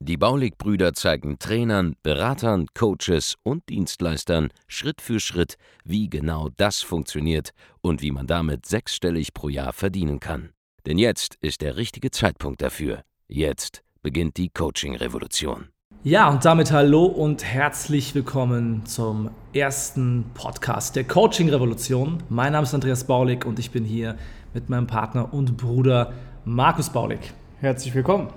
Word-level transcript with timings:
Die 0.00 0.16
Baulig-Brüder 0.16 0.94
zeigen 0.94 1.38
Trainern, 1.38 1.94
Beratern, 2.02 2.66
Coaches 2.74 3.36
und 3.42 3.68
Dienstleistern 3.68 4.48
Schritt 4.66 5.00
für 5.00 5.20
Schritt, 5.20 5.56
wie 5.84 6.08
genau 6.08 6.48
das 6.56 6.80
funktioniert 6.80 7.50
und 7.80 8.02
wie 8.02 8.10
man 8.10 8.26
damit 8.26 8.66
sechsstellig 8.66 9.34
pro 9.34 9.48
Jahr 9.48 9.72
verdienen 9.72 10.20
kann. 10.20 10.50
Denn 10.86 10.98
jetzt 10.98 11.36
ist 11.40 11.60
der 11.60 11.76
richtige 11.76 12.10
Zeitpunkt 12.10 12.62
dafür. 12.62 13.02
Jetzt 13.28 13.82
beginnt 14.02 14.36
die 14.36 14.48
Coaching-Revolution. 14.48 15.68
Ja, 16.02 16.30
und 16.30 16.46
damit 16.46 16.72
hallo 16.72 17.04
und 17.04 17.44
herzlich 17.44 18.14
willkommen 18.14 18.86
zum 18.86 19.30
ersten 19.52 20.24
Podcast 20.32 20.96
der 20.96 21.04
Coaching-Revolution. 21.04 22.22
Mein 22.30 22.52
Name 22.52 22.64
ist 22.64 22.72
Andreas 22.72 23.04
Baulig 23.04 23.44
und 23.44 23.58
ich 23.58 23.70
bin 23.70 23.84
hier 23.84 24.16
mit 24.54 24.70
meinem 24.70 24.86
Partner 24.86 25.34
und 25.34 25.58
Bruder 25.58 26.14
Markus 26.46 26.88
Baulig. 26.88 27.18
Herzlich 27.58 27.94
willkommen. 27.94 28.30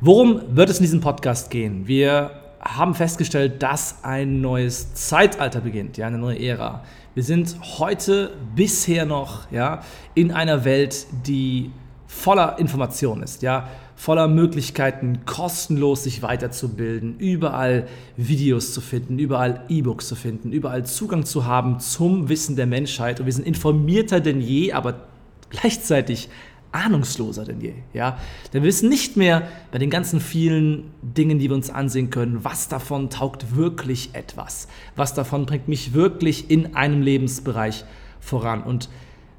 Worum 0.00 0.40
wird 0.54 0.70
es 0.70 0.78
in 0.78 0.84
diesem 0.84 1.00
Podcast 1.00 1.50
gehen? 1.50 1.88
Wir 1.88 2.30
haben 2.60 2.94
festgestellt, 2.94 3.64
dass 3.64 4.04
ein 4.04 4.40
neues 4.40 4.94
Zeitalter 4.94 5.60
beginnt, 5.60 5.96
ja, 5.96 6.06
eine 6.06 6.18
neue 6.18 6.38
Ära. 6.38 6.84
Wir 7.14 7.24
sind 7.24 7.56
heute 7.78 8.30
bisher 8.54 9.06
noch 9.06 9.50
ja, 9.50 9.82
in 10.14 10.30
einer 10.30 10.64
Welt, 10.64 11.06
die 11.26 11.72
voller 12.06 12.60
Information 12.60 13.24
ist, 13.24 13.42
ja, 13.42 13.66
voller 13.96 14.28
Möglichkeiten, 14.28 15.24
kostenlos 15.26 16.04
sich 16.04 16.22
weiterzubilden, 16.22 17.18
überall 17.18 17.88
Videos 18.16 18.72
zu 18.72 18.80
finden, 18.80 19.18
überall 19.18 19.64
E-Books 19.68 20.06
zu 20.06 20.14
finden, 20.14 20.52
überall 20.52 20.86
Zugang 20.86 21.24
zu 21.24 21.44
haben 21.44 21.80
zum 21.80 22.28
Wissen 22.28 22.54
der 22.54 22.66
Menschheit. 22.66 23.18
Und 23.18 23.26
wir 23.26 23.32
sind 23.32 23.48
informierter 23.48 24.20
denn 24.20 24.40
je, 24.40 24.72
aber 24.72 25.08
gleichzeitig 25.50 26.28
ahnungsloser 26.72 27.44
denn 27.44 27.60
je. 27.60 27.74
Ja? 27.92 28.18
Denn 28.52 28.62
wir 28.62 28.68
wissen 28.68 28.88
nicht 28.88 29.16
mehr 29.16 29.48
bei 29.72 29.78
den 29.78 29.90
ganzen 29.90 30.20
vielen 30.20 30.90
Dingen, 31.02 31.38
die 31.38 31.48
wir 31.48 31.56
uns 31.56 31.70
ansehen 31.70 32.10
können, 32.10 32.44
was 32.44 32.68
davon 32.68 33.10
taugt 33.10 33.56
wirklich 33.56 34.10
etwas. 34.14 34.68
Was 34.96 35.14
davon 35.14 35.46
bringt 35.46 35.68
mich 35.68 35.94
wirklich 35.94 36.50
in 36.50 36.74
einem 36.74 37.02
Lebensbereich 37.02 37.84
voran. 38.20 38.62
Und 38.62 38.88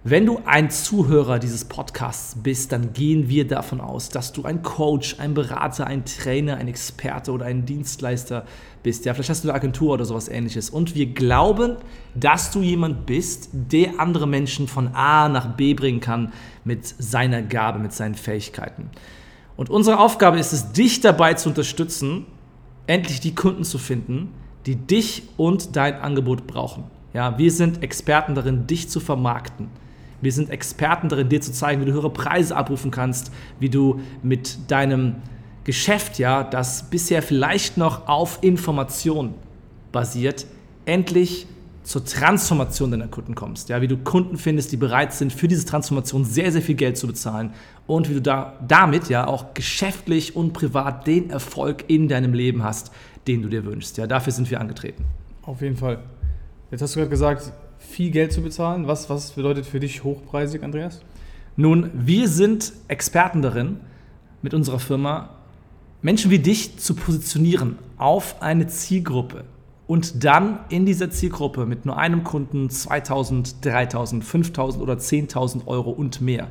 wenn 0.04 0.26
du 0.26 0.40
ein 0.46 0.70
Zuhörer 0.72 1.40
dieses 1.40 1.66
Podcasts 1.66 2.38
bist, 2.42 2.72
dann 2.72 2.94
gehen 2.94 3.28
wir 3.28 3.46
davon 3.46 3.82
aus, 3.82 4.10
dass 4.10 4.32
du 4.32 4.44
ein 4.44 4.64
Coach, 4.64 5.18
ein 5.20 5.34
Berater, 5.34 5.88
ein 5.88 6.06
Trainer, 6.06 6.56
ein 6.56 6.68
Experte 6.70 7.32
oder 7.32 7.46
ein 7.46 7.66
Dienstleister 7.66 8.42
bist. 8.42 8.54
Ja, 8.86 9.14
vielleicht 9.14 9.30
hast 9.30 9.44
du 9.44 9.50
eine 9.50 9.56
Agentur 9.56 9.94
oder 9.94 10.06
sowas 10.06 10.30
ähnliches. 10.30 10.70
Und 10.70 10.96
wir 10.96 11.08
glauben, 11.08 11.78
dass 12.16 12.52
du 12.52 12.62
jemand 12.62 13.06
bist, 13.06 13.50
der 13.54 14.00
andere 14.00 14.28
Menschen 14.28 14.68
von 14.68 14.90
A 14.96 15.30
nach 15.30 15.56
B 15.56 15.74
bringen 15.74 16.00
kann 16.00 16.32
mit 16.64 16.86
seiner 16.86 17.42
Gabe, 17.42 17.80
mit 17.80 17.94
seinen 17.94 18.16
Fähigkeiten. 18.16 18.90
Und 19.58 19.70
unsere 19.70 20.00
Aufgabe 20.00 20.40
ist 20.40 20.54
es, 20.54 20.72
dich 20.72 21.02
dabei 21.02 21.34
zu 21.34 21.50
unterstützen, 21.50 22.26
endlich 22.88 23.20
die 23.20 23.36
Kunden 23.36 23.64
zu 23.64 23.78
finden, 23.78 24.30
die 24.66 24.76
dich 24.76 25.24
und 25.36 25.76
dein 25.76 25.96
Angebot 25.96 26.48
brauchen. 26.48 26.86
Ja, 27.14 27.38
wir 27.38 27.52
sind 27.52 27.84
Experten 27.84 28.36
darin, 28.36 28.68
dich 28.68 28.90
zu 28.90 29.00
vermarkten 29.00 29.70
wir 30.22 30.32
sind 30.32 30.50
Experten 30.50 31.10
darin, 31.10 31.30
dir 31.30 31.42
zu 31.42 31.52
zeigen, 31.52 31.82
wie 31.82 31.86
du 31.86 31.94
höhere 31.94 32.10
Preise 32.10 32.56
abrufen 32.56 32.92
kannst, 32.92 33.32
wie 33.60 33.70
du 33.70 34.02
mit 34.22 34.72
deinem 34.72 35.16
Geschäft, 35.70 36.18
ja, 36.18 36.44
das 36.44 36.90
bisher 36.90 37.22
vielleicht 37.22 37.78
noch 37.78 38.08
auf 38.08 38.40
Information 38.42 39.36
basiert, 39.92 40.48
endlich 40.86 41.46
zur 41.84 42.04
Transformation 42.04 42.90
deiner 42.90 43.08
Kunden 43.08 43.36
kommst. 43.36 43.70
Ja, 43.70 43.80
wie 43.80 43.88
du 43.88 43.96
Kunden 43.96 44.40
findest, 44.40 44.72
die 44.72 44.78
bereit 44.78 45.14
sind, 45.14 45.32
für 45.32 45.48
diese 45.48 45.68
Transformation 45.68 46.26
sehr, 46.26 46.52
sehr 46.52 46.64
viel 46.64 46.74
Geld 46.74 46.98
zu 46.98 47.06
bezahlen 47.06 47.54
und 47.86 48.10
wie 48.10 48.16
du 48.16 48.22
da, 48.24 48.58
damit 48.68 49.10
ja 49.10 49.28
auch 49.28 49.54
geschäftlich 49.54 50.36
und 50.36 50.54
privat 50.54 51.06
den 51.06 51.30
Erfolg 51.30 51.84
in 51.88 52.08
deinem 52.08 52.34
Leben 52.34 52.64
hast, 52.64 52.92
den 53.28 53.44
du 53.44 53.48
dir 53.48 53.64
wünschst. 53.64 54.00
Ja, 54.00 54.08
dafür 54.08 54.34
sind 54.34 54.50
wir 54.50 54.60
angetreten. 54.60 55.06
Auf 55.44 55.62
jeden 55.62 55.78
Fall. 55.78 56.00
Jetzt 56.72 56.82
hast 56.82 56.96
du 56.96 57.00
gerade 57.02 57.12
gesagt, 57.12 57.54
viel 57.78 58.10
Geld 58.10 58.34
zu 58.34 58.42
bezahlen. 58.42 58.88
Was, 58.88 59.08
was 59.08 59.34
bedeutet 59.34 59.68
für 59.68 59.80
dich 59.80 60.04
hochpreisig, 60.04 60.64
Andreas? 60.64 61.02
Nun, 61.58 61.92
wir 61.94 62.28
sind 62.28 62.74
Experten 62.88 63.44
darin, 63.44 63.82
mit 64.42 64.56
unserer 64.56 64.80
Firma 64.80 65.30
Menschen 66.02 66.32
wie 66.32 66.40
dich 66.40 66.78
zu 66.78 66.96
positionieren 66.96 67.78
auf 67.98 68.42
eine 68.42 68.68
Zielgruppe 68.68 69.44
und 69.86 70.24
dann 70.24 70.60
in 70.70 70.86
dieser 70.86 71.10
Zielgruppe 71.10 71.66
mit 71.66 71.86
nur 71.86 71.98
einem 71.98 72.24
Kunden 72.24 72.70
2000, 72.70 73.66
3000, 73.66 74.24
5000 74.24 74.84
oder 74.84 74.94
10.000 74.94 75.68
Euro 75.68 75.90
und 75.90 76.22
mehr 76.22 76.48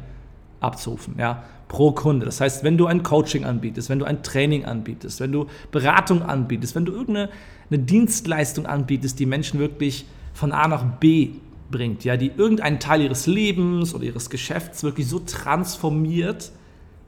abzurufen, 0.60 1.14
ja, 1.18 1.44
pro 1.68 1.92
Kunde. 1.92 2.26
Das 2.26 2.40
heißt, 2.40 2.64
wenn 2.64 2.76
du 2.76 2.86
ein 2.86 3.02
Coaching 3.02 3.44
anbietest, 3.44 3.88
wenn 3.88 3.98
du 3.98 4.04
ein 4.04 4.22
Training 4.22 4.64
anbietest, 4.64 5.20
wenn 5.20 5.32
du 5.32 5.46
Beratung 5.70 6.22
anbietest, 6.22 6.74
wenn 6.74 6.84
du 6.84 6.92
irgendeine 6.92 7.30
Dienstleistung 7.70 8.66
anbietest, 8.66 9.18
die 9.18 9.26
Menschen 9.26 9.60
wirklich 9.60 10.04
von 10.34 10.52
A 10.52 10.66
nach 10.68 10.84
B 10.84 11.30
bringt, 11.70 12.04
ja, 12.04 12.16
die 12.16 12.32
irgendeinen 12.36 12.80
Teil 12.80 13.02
ihres 13.02 13.26
Lebens 13.26 13.94
oder 13.94 14.04
ihres 14.04 14.30
Geschäfts 14.30 14.82
wirklich 14.82 15.06
so 15.06 15.20
transformiert, 15.20 16.50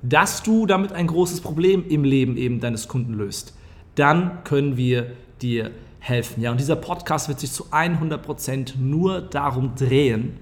dass 0.02 0.42
du 0.42 0.66
damit 0.66 0.92
ein 0.92 1.06
großes 1.06 1.40
Problem 1.40 1.84
im 1.88 2.04
Leben 2.04 2.36
eben 2.36 2.60
deines 2.60 2.88
Kunden 2.88 3.14
löst, 3.14 3.54
dann 3.94 4.44
können 4.44 4.76
wir 4.76 5.12
dir 5.42 5.70
helfen. 5.98 6.42
Ja, 6.42 6.50
und 6.50 6.60
dieser 6.60 6.76
Podcast 6.76 7.28
wird 7.28 7.40
sich 7.40 7.52
zu 7.52 7.66
100% 7.66 8.78
nur 8.78 9.20
darum 9.20 9.74
drehen, 9.74 10.38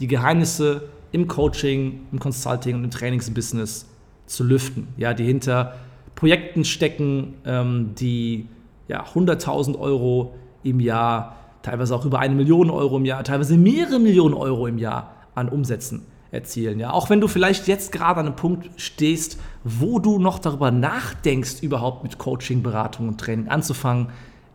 die 0.00 0.08
Geheimnisse 0.08 0.88
im 1.12 1.28
Coaching, 1.28 2.00
im 2.12 2.18
Consulting 2.18 2.76
und 2.76 2.84
im 2.84 2.90
Trainingsbusiness 2.90 3.86
zu 4.26 4.44
lüften, 4.44 4.88
ja, 4.96 5.14
die 5.14 5.24
hinter 5.24 5.74
Projekten 6.14 6.64
stecken, 6.64 7.34
ähm, 7.46 7.94
die 7.94 8.46
ja, 8.88 9.04
100.000 9.04 9.78
Euro 9.78 10.34
im 10.64 10.80
Jahr 10.80 11.36
teilweise 11.62 11.94
auch 11.94 12.04
über 12.04 12.18
eine 12.18 12.34
Million 12.34 12.70
Euro 12.70 12.96
im 12.96 13.04
Jahr, 13.04 13.22
teilweise 13.24 13.56
mehrere 13.56 13.98
Millionen 13.98 14.34
Euro 14.34 14.66
im 14.66 14.78
Jahr 14.78 15.14
an 15.34 15.48
Umsätzen 15.48 16.02
erzielen. 16.30 16.78
Ja? 16.80 16.92
Auch 16.92 17.10
wenn 17.10 17.20
du 17.20 17.28
vielleicht 17.28 17.68
jetzt 17.68 17.92
gerade 17.92 18.20
an 18.20 18.26
einem 18.26 18.36
Punkt 18.36 18.70
stehst, 18.76 19.38
wo 19.64 19.98
du 19.98 20.18
noch 20.18 20.38
darüber 20.38 20.70
nachdenkst, 20.70 21.62
überhaupt 21.62 22.02
mit 22.02 22.18
Coaching, 22.18 22.62
Beratung 22.62 23.08
und 23.08 23.20
Training 23.20 23.48
anzufangen, 23.48 24.08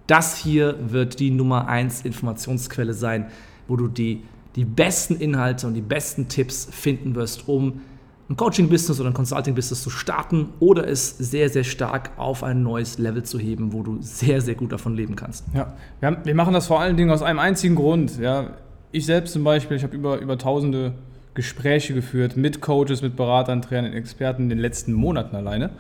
das 0.08 0.38
hier 0.38 0.76
wird 0.92 1.20
die 1.20 1.32
Nummer 1.32 1.68
1 1.68 2.02
Informationsquelle 2.02 2.94
sein, 2.94 3.28
wo 3.68 3.76
du 3.76 3.88
die, 3.88 4.24
die 4.56 4.66
besten 4.66 5.16
Inhalte 5.16 5.66
und 5.66 5.74
die 5.74 5.82
besten 5.82 6.28
Tipps 6.28 6.68
finden 6.70 7.16
wirst, 7.16 7.48
um 7.48 7.82
ein 8.30 8.38
Coaching-Business 8.38 9.00
oder 9.00 9.10
ein 9.10 9.14
Consulting-Business 9.14 9.84
zu 9.84 9.90
starten 9.90 10.50
oder 10.60 10.88
es 10.88 11.18
sehr, 11.18 11.50
sehr 11.50 11.64
stark 11.64 12.12
auf 12.18 12.44
ein 12.44 12.64
neues 12.64 12.98
Level 12.98 13.24
zu 13.24 13.38
heben, 13.38 13.74
wo 13.74 13.84
du 13.84 13.98
sehr, 14.02 14.42
sehr 14.42 14.56
gut 14.56 14.72
davon 14.72 14.96
leben 14.96 15.16
kannst. 15.16 15.46
Ja, 15.54 15.74
wir, 16.00 16.08
haben, 16.08 16.18
wir 16.24 16.36
machen 16.36 16.54
das 16.54 16.68
vor 16.68 16.80
allen 16.80 16.98
Dingen 16.98 17.12
aus 17.12 17.22
einem 17.22 17.40
einzigen 17.40 17.76
Grund. 17.76 18.20
Ja. 18.20 18.52
Ich 18.92 19.06
selbst 19.06 19.34
zum 19.34 19.44
Beispiel, 19.44 19.78
ich 19.78 19.84
habe 19.84 19.96
über, 19.96 20.20
über 20.20 20.38
tausende 20.38 20.94
Gespräche 21.34 21.94
geführt 21.94 22.38
mit 22.38 22.62
Coaches, 22.62 23.02
mit 23.02 23.16
Beratern, 23.16 23.62
Trainern, 23.62 23.94
Experten 23.94 24.44
in 24.44 24.50
den 24.50 24.60
letzten 24.60 24.94
Monaten 24.94 25.36
alleine 25.36 25.72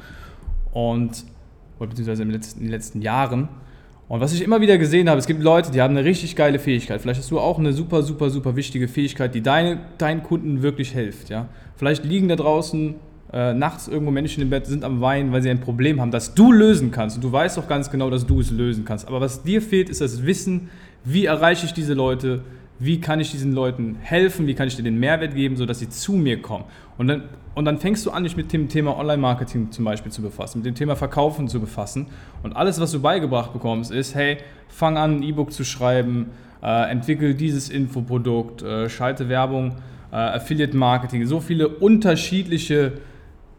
und 0.71 1.25
beziehungsweise 1.79 2.23
in 2.23 2.29
den 2.29 2.35
letzten, 2.35 2.59
in 2.59 2.65
den 2.67 2.71
letzten 2.71 3.01
Jahren. 3.01 3.49
Und 4.07 4.19
was 4.19 4.33
ich 4.33 4.41
immer 4.41 4.61
wieder 4.61 4.77
gesehen 4.77 5.09
habe, 5.09 5.19
es 5.19 5.27
gibt 5.27 5.41
Leute, 5.41 5.71
die 5.71 5.81
haben 5.81 5.95
eine 5.95 6.05
richtig 6.05 6.35
geile 6.35 6.59
Fähigkeit. 6.59 7.01
Vielleicht 7.01 7.19
hast 7.19 7.31
du 7.31 7.39
auch 7.39 7.57
eine 7.57 7.73
super, 7.73 8.03
super, 8.03 8.29
super 8.29 8.55
wichtige 8.55 8.87
Fähigkeit, 8.87 9.33
die 9.33 9.41
deine, 9.41 9.79
deinen 9.97 10.23
Kunden 10.23 10.61
wirklich 10.61 10.91
hilft. 10.91 11.29
Ja? 11.29 11.47
Vielleicht 11.75 12.03
liegen 12.03 12.27
da 12.27 12.35
draußen 12.35 12.95
äh, 13.31 13.53
nachts 13.53 13.87
irgendwo 13.87 14.11
Menschen 14.11 14.43
im 14.43 14.49
Bett, 14.49 14.67
sind 14.67 14.83
am 14.83 15.01
Weinen, 15.01 15.31
weil 15.31 15.41
sie 15.41 15.49
ein 15.49 15.61
Problem 15.61 15.99
haben, 15.99 16.11
das 16.11 16.35
du 16.35 16.51
lösen 16.51 16.91
kannst. 16.91 17.15
Und 17.15 17.23
du 17.23 17.31
weißt 17.31 17.57
auch 17.57 17.67
ganz 17.67 17.89
genau, 17.89 18.09
dass 18.09 18.25
du 18.25 18.39
es 18.39 18.51
lösen 18.51 18.85
kannst. 18.85 19.07
Aber 19.07 19.21
was 19.21 19.43
dir 19.43 19.61
fehlt, 19.61 19.89
ist 19.89 20.01
das 20.01 20.25
Wissen, 20.25 20.69
wie 21.03 21.25
erreiche 21.25 21.65
ich 21.65 21.73
diese 21.73 21.93
Leute, 21.93 22.41
wie 22.79 22.99
kann 22.99 23.19
ich 23.19 23.31
diesen 23.31 23.53
Leuten 23.53 23.97
helfen, 24.01 24.47
wie 24.47 24.55
kann 24.55 24.67
ich 24.67 24.75
dir 24.75 24.83
den 24.83 24.99
Mehrwert 24.99 25.35
geben, 25.35 25.55
sodass 25.55 25.79
sie 25.79 25.89
zu 25.89 26.13
mir 26.13 26.41
kommen. 26.41 26.65
Und 26.97 27.07
dann, 27.07 27.23
und 27.55 27.65
dann 27.65 27.77
fängst 27.77 28.05
du 28.05 28.11
an, 28.11 28.23
dich 28.23 28.35
mit 28.35 28.51
dem 28.51 28.67
Thema 28.67 28.97
Online-Marketing 28.97 29.71
zum 29.71 29.85
Beispiel 29.85 30.11
zu 30.11 30.21
befassen, 30.21 30.59
mit 30.59 30.65
dem 30.65 30.75
Thema 30.75 30.95
Verkaufen 30.95 31.47
zu 31.47 31.59
befassen. 31.59 32.07
Und 32.41 32.53
alles, 32.55 32.79
was 32.79 32.91
du 32.91 33.01
beigebracht 33.01 33.53
bekommst, 33.53 33.91
ist, 33.91 34.15
hey, 34.15 34.37
fang 34.67 34.97
an, 34.97 35.17
ein 35.17 35.23
E-Book 35.23 35.51
zu 35.51 35.63
schreiben, 35.63 36.31
äh, 36.61 36.89
entwickel 36.89 37.35
dieses 37.35 37.69
Infoprodukt, 37.69 38.63
äh, 38.63 38.89
schalte 38.89 39.29
Werbung, 39.29 39.75
äh, 40.11 40.15
Affiliate-Marketing, 40.15 41.25
so 41.25 41.39
viele 41.39 41.67
unterschiedliche 41.67 42.93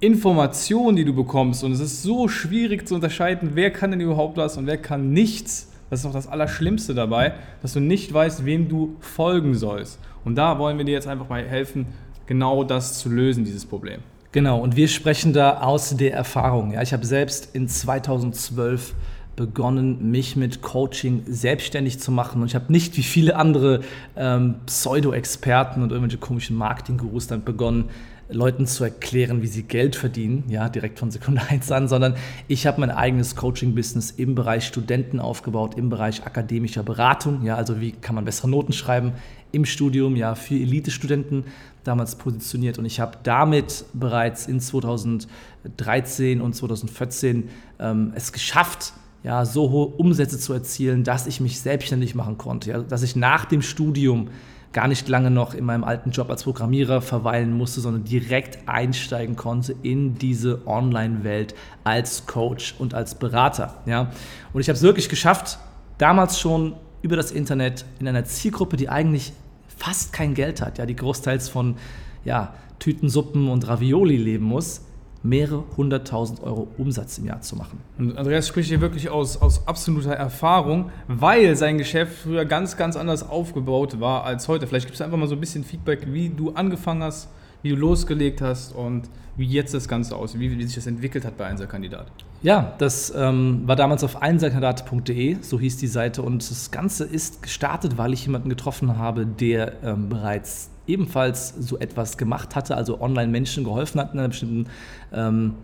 Informationen, 0.00 0.96
die 0.96 1.05
du 1.05 1.14
bekommst. 1.14 1.64
Und 1.64 1.72
es 1.72 1.81
ist 1.81 2.02
so 2.02 2.28
schwierig 2.28 2.87
zu 2.87 2.94
unterscheiden, 2.94 3.50
wer 3.55 3.70
kann 3.70 3.90
denn 3.90 4.00
überhaupt 4.00 4.37
was 4.37 4.56
und 4.56 4.67
wer 4.67 4.76
kann 4.76 5.12
nichts 5.12 5.73
das 5.94 6.00
ist 6.00 6.06
auch 6.06 6.12
das 6.12 6.26
Allerschlimmste 6.26 6.93
dabei, 6.93 7.35
dass 7.62 7.73
du 7.73 7.81
nicht 7.81 8.12
weißt, 8.12 8.44
wem 8.44 8.69
du 8.69 8.96
folgen 8.99 9.55
sollst. 9.55 10.00
Und 10.25 10.35
da 10.35 10.58
wollen 10.58 10.76
wir 10.76 10.85
dir 10.85 10.93
jetzt 10.93 11.06
einfach 11.06 11.29
mal 11.29 11.44
helfen, 11.44 11.87
genau 12.26 12.64
das 12.64 12.99
zu 12.99 13.08
lösen, 13.08 13.44
dieses 13.44 13.64
Problem. 13.64 14.00
Genau, 14.32 14.58
und 14.58 14.75
wir 14.75 14.88
sprechen 14.88 15.32
da 15.32 15.58
aus 15.61 15.96
der 15.96 16.12
Erfahrung. 16.12 16.73
Ja, 16.73 16.82
ich 16.82 16.93
habe 16.93 17.06
selbst 17.06 17.55
in 17.55 17.69
2012 17.69 18.93
begonnen, 19.37 20.11
mich 20.11 20.35
mit 20.35 20.62
Coaching 20.62 21.23
selbstständig 21.26 22.00
zu 22.00 22.11
machen. 22.11 22.43
Und 22.43 22.49
ich 22.49 22.56
habe 22.56 22.73
nicht 22.73 22.96
wie 22.96 23.02
viele 23.02 23.37
andere 23.37 23.82
ähm, 24.17 24.56
Pseudo-Experten 24.67 25.82
und 25.82 25.93
irgendwelche 25.93 26.19
komischen 26.19 26.56
Marketing-Gurus 26.56 27.29
dann 27.29 27.44
begonnen, 27.44 27.91
Leuten 28.34 28.66
zu 28.66 28.84
erklären, 28.84 29.42
wie 29.42 29.46
sie 29.46 29.62
Geld 29.62 29.96
verdienen, 29.96 30.44
ja, 30.48 30.69
direkt 30.69 30.98
von 30.98 31.10
Sekunde 31.10 31.42
1 31.48 31.70
an, 31.72 31.88
sondern 31.88 32.16
ich 32.48 32.66
habe 32.66 32.81
mein 32.81 32.90
eigenes 32.90 33.36
Coaching-Business 33.36 34.10
im 34.12 34.34
Bereich 34.34 34.66
Studenten 34.66 35.20
aufgebaut, 35.20 35.76
im 35.76 35.88
Bereich 35.88 36.26
akademischer 36.26 36.82
Beratung, 36.82 37.44
ja, 37.44 37.56
also 37.56 37.81
wie 37.81 37.92
kann 37.92 38.14
man 38.14 38.25
bessere 38.25 38.50
Noten 38.50 38.72
schreiben 38.72 39.12
im 39.52 39.64
Studium, 39.64 40.16
ja, 40.16 40.34
für 40.34 40.54
Elite-Studenten 40.54 41.44
damals 41.84 42.16
positioniert. 42.16 42.78
Und 42.78 42.86
ich 42.86 42.98
habe 43.00 43.19
damit 43.22 43.84
bereits 43.92 44.46
in 44.46 44.60
2013 44.60 46.40
und 46.40 46.54
2014 46.54 47.48
ähm, 47.78 48.12
es 48.16 48.32
geschafft, 48.32 48.94
ja, 49.22 49.44
so 49.46 49.70
hohe 49.70 49.86
Umsätze 49.86 50.38
zu 50.38 50.52
erzielen, 50.52 51.04
dass 51.04 51.26
ich 51.26 51.40
mich 51.40 51.60
selbstständig 51.60 52.14
machen 52.14 52.36
konnte, 52.36 52.70
ja, 52.70 52.78
dass 52.81 53.02
ich 53.02 53.16
nach 53.16 53.44
dem 53.44 53.62
Studium 53.62 54.28
gar 54.74 54.88
nicht 54.88 55.08
lange 55.08 55.30
noch 55.30 55.54
in 55.54 55.64
meinem 55.64 55.84
alten 55.84 56.10
Job 56.10 56.28
als 56.28 56.42
Programmierer 56.42 57.00
verweilen 57.00 57.56
musste, 57.56 57.80
sondern 57.80 58.04
direkt 58.04 58.68
einsteigen 58.68 59.36
konnte 59.36 59.74
in 59.82 60.16
diese 60.18 60.66
Online-Welt 60.66 61.54
als 61.84 62.26
Coach 62.26 62.74
und 62.78 62.92
als 62.92 63.14
Berater. 63.14 63.76
Ja. 63.86 64.10
Und 64.52 64.60
ich 64.60 64.68
habe 64.68 64.76
es 64.76 64.82
wirklich 64.82 65.08
geschafft, 65.08 65.58
damals 65.96 66.38
schon 66.38 66.74
über 67.00 67.16
das 67.16 67.30
Internet 67.30 67.84
in 68.00 68.08
einer 68.08 68.24
Zielgruppe, 68.24 68.76
die 68.76 68.88
eigentlich 68.88 69.32
fast 69.68 70.12
kein 70.12 70.34
Geld 70.34 70.60
hat, 70.60 70.78
ja, 70.78 70.86
die 70.86 70.96
großteils 70.96 71.48
von 71.48 71.76
ja, 72.24 72.54
Tütensuppen 72.80 73.48
und 73.48 73.68
Ravioli 73.68 74.16
leben 74.16 74.44
muss, 74.44 74.82
mehrere 75.24 75.64
hunderttausend 75.76 76.42
Euro 76.42 76.68
Umsatz 76.76 77.18
im 77.18 77.24
Jahr 77.24 77.40
zu 77.40 77.56
machen. 77.56 77.80
Und 77.98 78.16
Andreas 78.18 78.46
spricht 78.46 78.68
hier 78.68 78.82
wirklich 78.82 79.08
aus, 79.08 79.40
aus 79.40 79.66
absoluter 79.66 80.12
Erfahrung, 80.12 80.90
weil 81.08 81.56
sein 81.56 81.78
Geschäft 81.78 82.12
früher 82.22 82.44
ganz, 82.44 82.76
ganz 82.76 82.94
anders 82.94 83.28
aufgebaut 83.28 84.00
war 84.00 84.24
als 84.24 84.46
heute. 84.48 84.66
Vielleicht 84.66 84.86
gibst 84.86 85.00
du 85.00 85.04
einfach 85.04 85.16
mal 85.16 85.26
so 85.26 85.34
ein 85.34 85.40
bisschen 85.40 85.64
Feedback, 85.64 86.12
wie 86.12 86.28
du 86.28 86.50
angefangen 86.50 87.02
hast, 87.02 87.28
wie 87.64 87.70
du 87.70 87.76
losgelegt 87.76 88.43
hast 88.43 88.72
und 88.72 89.08
wie 89.37 89.46
jetzt 89.46 89.75
das 89.75 89.88
Ganze 89.88 90.14
aussieht, 90.14 90.38
wie, 90.38 90.56
wie 90.56 90.64
sich 90.64 90.76
das 90.76 90.87
entwickelt 90.87 91.25
hat 91.25 91.37
bei 91.37 91.46
Einserkandidat. 91.46 92.06
Ja, 92.43 92.75
das 92.78 93.12
ähm, 93.16 93.62
war 93.64 93.75
damals 93.75 94.05
auf 94.05 94.22
einserkandidat.de, 94.22 95.38
so 95.40 95.58
hieß 95.58 95.78
die 95.78 95.87
Seite. 95.87 96.22
Und 96.22 96.49
das 96.49 96.70
Ganze 96.70 97.05
ist 97.05 97.43
gestartet, 97.43 97.96
weil 97.96 98.12
ich 98.12 98.26
jemanden 98.26 98.50
getroffen 98.50 98.99
habe, 98.99 99.26
der 99.26 99.82
ähm, 99.82 100.11
bereits 100.11 100.70
ebenfalls 100.87 101.55
so 101.58 101.78
etwas 101.78 102.19
gemacht 102.19 102.55
hatte, 102.55 102.76
also 102.76 103.00
online 103.00 103.32
Menschen 103.32 103.64
geholfen 103.64 104.00
hat 104.00 104.12
in 104.12 104.19
einer 104.19 104.28
bestimmten 104.28 104.67
ähm, 105.12 105.55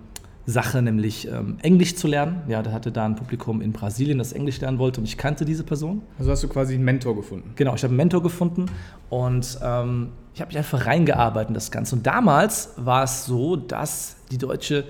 Sache, 0.47 0.83
nämlich 0.83 1.29
ähm, 1.29 1.59
Englisch 1.63 1.97
zu 1.97 2.09
lernen. 2.09 2.43
Ja, 2.49 2.63
der 2.63 2.73
hatte 2.73 2.91
da 2.93 3.05
ein 3.05 3.17
Publikum 3.17 3.61
in 3.61 3.73
Brasilien, 3.73 4.19
das 4.19 4.33
Englisch 4.33 4.61
lernen 4.61 4.79
wollte 4.79 5.01
und 5.01 5.07
ich 5.07 5.17
kannte 5.17 5.45
diese 5.45 5.65
Person. 5.65 6.03
Also 6.19 6.31
hast 6.31 6.43
du 6.43 6.49
quasi 6.49 6.75
einen 6.75 6.85
Mentor 6.85 7.15
gefunden? 7.17 7.53
Genau, 7.57 7.75
ich 7.75 7.83
habe 7.83 7.91
einen 7.91 7.99
Mentor 7.99 8.23
gefunden 8.23 8.67
und 9.09 9.59
ähm, 9.63 10.09
ich 10.35 10.41
habe 10.41 10.49
mich 10.49 10.59
einfach 10.59 10.87
reingearbeitet 10.87 11.49
in 11.49 11.55
das 11.55 11.71
Ganze. 11.71 11.97
Und 11.97 12.07
damals 12.07 12.71
war 12.77 13.05
es 13.05 13.27
so, 13.27 13.57
dass 13.57 14.17
die 14.31 14.39
deutsche 14.39 14.85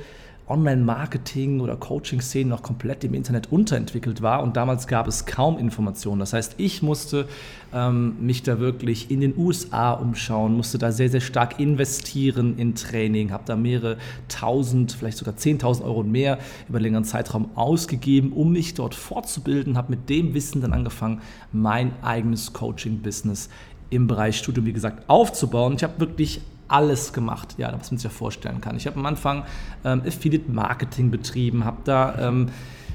Online-Marketing 0.50 1.61
oder 1.61 1.76
Coaching-Szene 1.76 2.50
noch 2.50 2.62
komplett 2.62 3.05
im 3.05 3.14
Internet 3.14 3.52
unterentwickelt 3.52 4.20
war 4.20 4.43
und 4.43 4.56
damals 4.56 4.87
gab 4.87 5.06
es 5.06 5.25
kaum 5.25 5.58
Informationen. 5.58 6.19
Das 6.19 6.32
heißt, 6.32 6.56
ich 6.58 6.82
musste 6.82 7.26
ähm, 7.73 8.17
mich 8.20 8.43
da 8.43 8.58
wirklich 8.58 9.11
in 9.11 9.20
den 9.20 9.37
USA 9.37 9.93
umschauen, 9.93 10.56
musste 10.56 10.79
da 10.79 10.93
sehr, 10.93 11.08
sehr 11.08 11.20
stark 11.20 11.61
investieren 11.61 12.58
in 12.58 12.75
Training, 12.75 13.31
habe 13.31 13.44
da 13.47 13.56
mehrere 13.56 13.97
tausend, 14.29 14.93
vielleicht 14.93 15.19
sogar 15.19 15.37
zehntausend 15.37 15.87
Euro 15.87 16.00
und 16.00 16.11
mehr 16.11 16.38
über 16.69 16.79
einen 16.79 16.85
längeren 16.85 17.05
Zeitraum 17.05 17.50
ausgegeben, 17.55 18.32
um 18.32 18.53
mich 18.53 18.75
dort 18.75 18.94
fortzubilden, 18.94 19.76
habe 19.76 19.91
mit 19.91 20.08
dem 20.11 20.35
Wissen 20.35 20.61
dann 20.61 20.73
angefangen, 20.73 21.20
mein 21.53 21.93
eigenes 22.03 22.53
Coaching-Business 22.53 23.49
im 23.91 24.06
Bereich 24.06 24.38
Studium, 24.38 24.67
wie 24.67 24.73
gesagt, 24.73 25.08
aufzubauen. 25.08 25.75
Ich 25.76 25.82
habe 25.82 25.99
wirklich 25.99 26.41
alles 26.70 27.12
gemacht, 27.12 27.55
ja, 27.58 27.72
was 27.78 27.90
man 27.90 27.99
sich 27.99 28.05
ja 28.05 28.11
vorstellen 28.11 28.61
kann. 28.61 28.76
Ich 28.76 28.87
habe 28.87 28.99
am 28.99 29.06
Anfang 29.06 29.44
ähm, 29.84 30.02
Affiliate 30.06 30.50
Marketing 30.50 31.11
betrieben, 31.11 31.64
habe 31.64 31.78
da 31.84 32.28
ähm, 32.28 32.49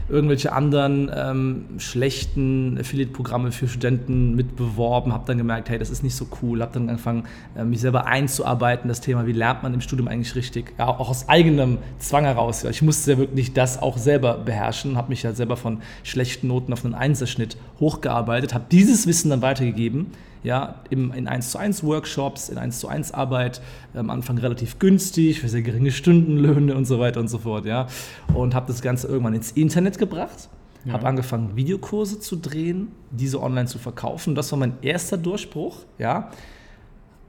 irgendwelche 0.07 0.53
anderen 0.53 1.11
ähm, 1.13 1.65
schlechten 1.79 2.77
Affiliate-Programme 2.79 3.51
für 3.51 3.67
Studenten 3.67 4.35
mitbeworben, 4.35 5.11
habe 5.13 5.23
dann 5.25 5.37
gemerkt, 5.37 5.69
hey, 5.69 5.79
das 5.79 5.89
ist 5.89 6.03
nicht 6.03 6.15
so 6.15 6.27
cool, 6.41 6.61
habe 6.61 6.73
dann 6.73 6.89
angefangen, 6.89 7.23
äh, 7.57 7.63
mich 7.63 7.81
selber 7.81 8.05
einzuarbeiten, 8.05 8.87
das 8.87 9.01
Thema, 9.01 9.25
wie 9.25 9.31
lernt 9.31 9.63
man 9.63 9.73
im 9.73 9.81
Studium 9.81 10.07
eigentlich 10.07 10.35
richtig, 10.35 10.73
ja, 10.77 10.87
auch 10.87 11.09
aus 11.09 11.27
eigenem 11.27 11.79
Zwang 11.97 12.25
heraus. 12.25 12.61
Ja. 12.61 12.69
Ich 12.69 12.83
musste 12.83 13.13
ja 13.13 13.17
wirklich 13.17 13.53
das 13.53 13.81
auch 13.81 13.97
selber 13.97 14.37
beherrschen, 14.37 14.95
habe 14.95 15.09
mich 15.09 15.23
ja 15.23 15.33
selber 15.33 15.57
von 15.57 15.81
schlechten 16.03 16.47
Noten 16.47 16.71
auf 16.71 16.85
einen 16.85 16.93
Einserschnitt 16.93 17.57
hochgearbeitet, 17.79 18.53
habe 18.53 18.65
dieses 18.69 19.07
Wissen 19.07 19.31
dann 19.31 19.41
weitergegeben 19.41 20.11
ja, 20.45 20.75
im, 20.91 21.11
in 21.11 21.27
1 21.27 21.51
zu 21.51 21.57
1 21.57 21.83
Workshops, 21.83 22.49
in 22.49 22.59
1 22.59 22.79
zu 22.79 22.87
1 22.87 23.13
Arbeit, 23.13 23.61
am 23.95 24.11
Anfang 24.11 24.37
relativ 24.37 24.77
günstig, 24.77 25.41
für 25.41 25.49
sehr 25.49 25.63
geringe 25.63 25.91
Stundenlöhne 25.91 26.75
und 26.75 26.85
so 26.85 26.99
weiter 26.99 27.19
und 27.19 27.27
so 27.27 27.39
fort, 27.39 27.65
ja. 27.65 27.87
Und 28.33 28.53
habe 28.53 28.67
das 28.67 28.81
Ganze 28.81 29.07
irgendwann 29.07 29.33
ins 29.33 29.51
Internet 29.51 29.97
gebracht, 29.97 30.49
ja. 30.85 30.93
habe 30.93 31.07
angefangen, 31.07 31.55
Videokurse 31.55 32.19
zu 32.19 32.35
drehen, 32.35 32.89
diese 33.09 33.41
online 33.41 33.65
zu 33.65 33.79
verkaufen. 33.79 34.35
Das 34.35 34.51
war 34.51 34.59
mein 34.59 34.77
erster 34.83 35.17
Durchbruch, 35.17 35.79
ja. 35.97 36.29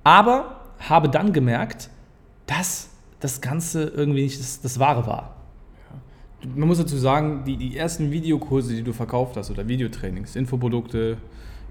Aber 0.04 0.60
habe 0.78 1.08
dann 1.08 1.32
gemerkt, 1.32 1.88
dass 2.46 2.90
das 3.20 3.40
Ganze 3.40 3.84
irgendwie 3.84 4.24
nicht 4.24 4.38
das, 4.38 4.60
das 4.60 4.78
Wahre 4.78 5.06
war. 5.06 5.36
Man 6.54 6.68
muss 6.68 6.78
dazu 6.78 6.98
sagen, 6.98 7.44
die, 7.46 7.56
die 7.56 7.78
ersten 7.78 8.10
Videokurse, 8.12 8.74
die 8.74 8.82
du 8.82 8.92
verkauft 8.92 9.38
hast 9.38 9.50
oder 9.50 9.66
Videotrainings, 9.66 10.36
Infoprodukte, 10.36 11.16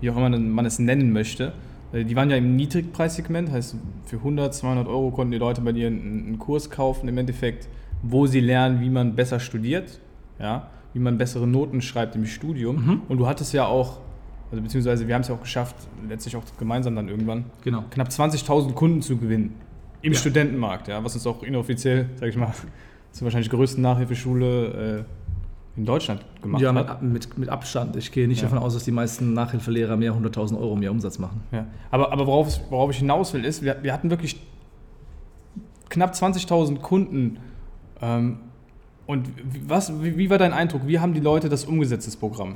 wie 0.02 0.10
auch 0.10 0.18
immer 0.18 0.30
man 0.30 0.66
es 0.66 0.80
nennen 0.80 1.12
möchte. 1.12 1.54
Äh, 1.92 2.04
die 2.06 2.16
waren 2.16 2.30
ja 2.30 2.38
im 2.38 2.56
Niedrigpreissegment, 2.56 3.52
heißt 3.52 3.76
für 4.06 4.18
100, 4.18 4.54
200 4.54 4.88
Euro 4.88 5.12
konnten 5.12 5.32
die 5.32 5.38
Leute 5.38 5.62
bei 5.62 5.72
dir 5.72 5.88
einen 5.88 6.38
Kurs 6.40 6.70
kaufen, 6.70 7.08
im 7.08 7.18
Endeffekt, 7.18 7.68
wo 8.02 8.28
sie 8.28 8.40
lernen, 8.40 8.82
wie 8.82 8.90
man 8.90 9.16
besser 9.16 9.40
studiert, 9.40 10.00
ja, 10.40 10.68
wie 10.94 11.00
man 11.00 11.18
bessere 11.18 11.48
Noten 11.48 11.82
schreibt 11.82 12.16
im 12.16 12.26
Studium. 12.26 12.86
Mhm. 12.86 13.02
Und 13.08 13.18
du 13.18 13.28
hattest 13.28 13.54
ja 13.54 13.66
auch, 13.66 14.00
also 14.52 14.62
beziehungsweise 14.62 15.08
wir 15.08 15.16
haben 15.16 15.22
es 15.22 15.28
ja 15.28 15.36
auch 15.36 15.42
geschafft, 15.42 15.76
letztlich 16.08 16.36
auch 16.36 16.44
gemeinsam 16.60 16.96
dann 16.96 17.10
irgendwann, 17.10 17.46
genau. 17.64 17.84
knapp 17.90 18.10
20.000 18.10 18.74
Kunden 18.74 19.02
zu 19.02 19.18
gewinnen 19.18 19.56
im 20.02 20.14
ja. 20.14 20.20
Studentenmarkt, 20.20 20.88
ja, 20.88 21.04
was 21.04 21.16
uns 21.16 21.26
auch 21.26 21.42
inoffiziell, 21.42 22.10
sag 22.16 22.30
ich 22.30 22.38
mal, 22.38 22.54
zur 23.12 23.26
wahrscheinlich 23.26 23.50
größten 23.50 23.82
Nachhilfeschule 23.82 25.06
äh, 25.06 25.25
in 25.78 25.86
Deutschland 25.86 26.22
gemacht 26.42 26.62
ja, 26.62 26.74
hat. 26.74 26.88
Ja, 26.88 26.98
mit, 27.02 27.38
mit, 27.38 27.50
Abstand. 27.50 27.96
Ich 27.96 28.12
gehe 28.12 28.28
nicht 28.28 28.42
ja. 28.42 28.48
davon 28.48 28.60
aus, 28.60 28.74
dass 28.74 28.86
die 28.86 28.92
meisten 28.92 29.34
Nachhilfelehrer 29.34 29.98
mehr 29.98 30.14
100.000 30.14 30.58
Euro 30.58 30.76
mehr 30.76 30.92
Umsatz 30.92 31.20
machen. 31.20 31.44
Ja. 31.52 31.66
Aber, 31.92 32.12
aber 32.12 32.28
worauf, 32.28 32.60
worauf 32.70 32.92
ich 32.92 32.98
hinaus 32.98 33.34
will, 33.34 33.44
ist, 33.44 33.62
wir, 33.62 33.78
wir 33.82 33.92
hatten 33.92 34.10
wirklich 34.10 34.40
knapp 35.90 36.14
20.000 36.14 36.80
Kunden. 36.80 37.40
Ähm, 38.02 38.38
und 39.06 39.28
was, 39.68 40.02
wie, 40.02 40.18
wie 40.18 40.30
war 40.30 40.38
dein 40.38 40.54
Eindruck? 40.54 40.88
Wie 40.88 41.00
haben 41.00 41.14
die 41.14 41.20
Leute 41.20 41.50
das 41.50 41.66
umgesetzt, 41.66 42.08
das 42.08 42.16
Programm? 42.16 42.56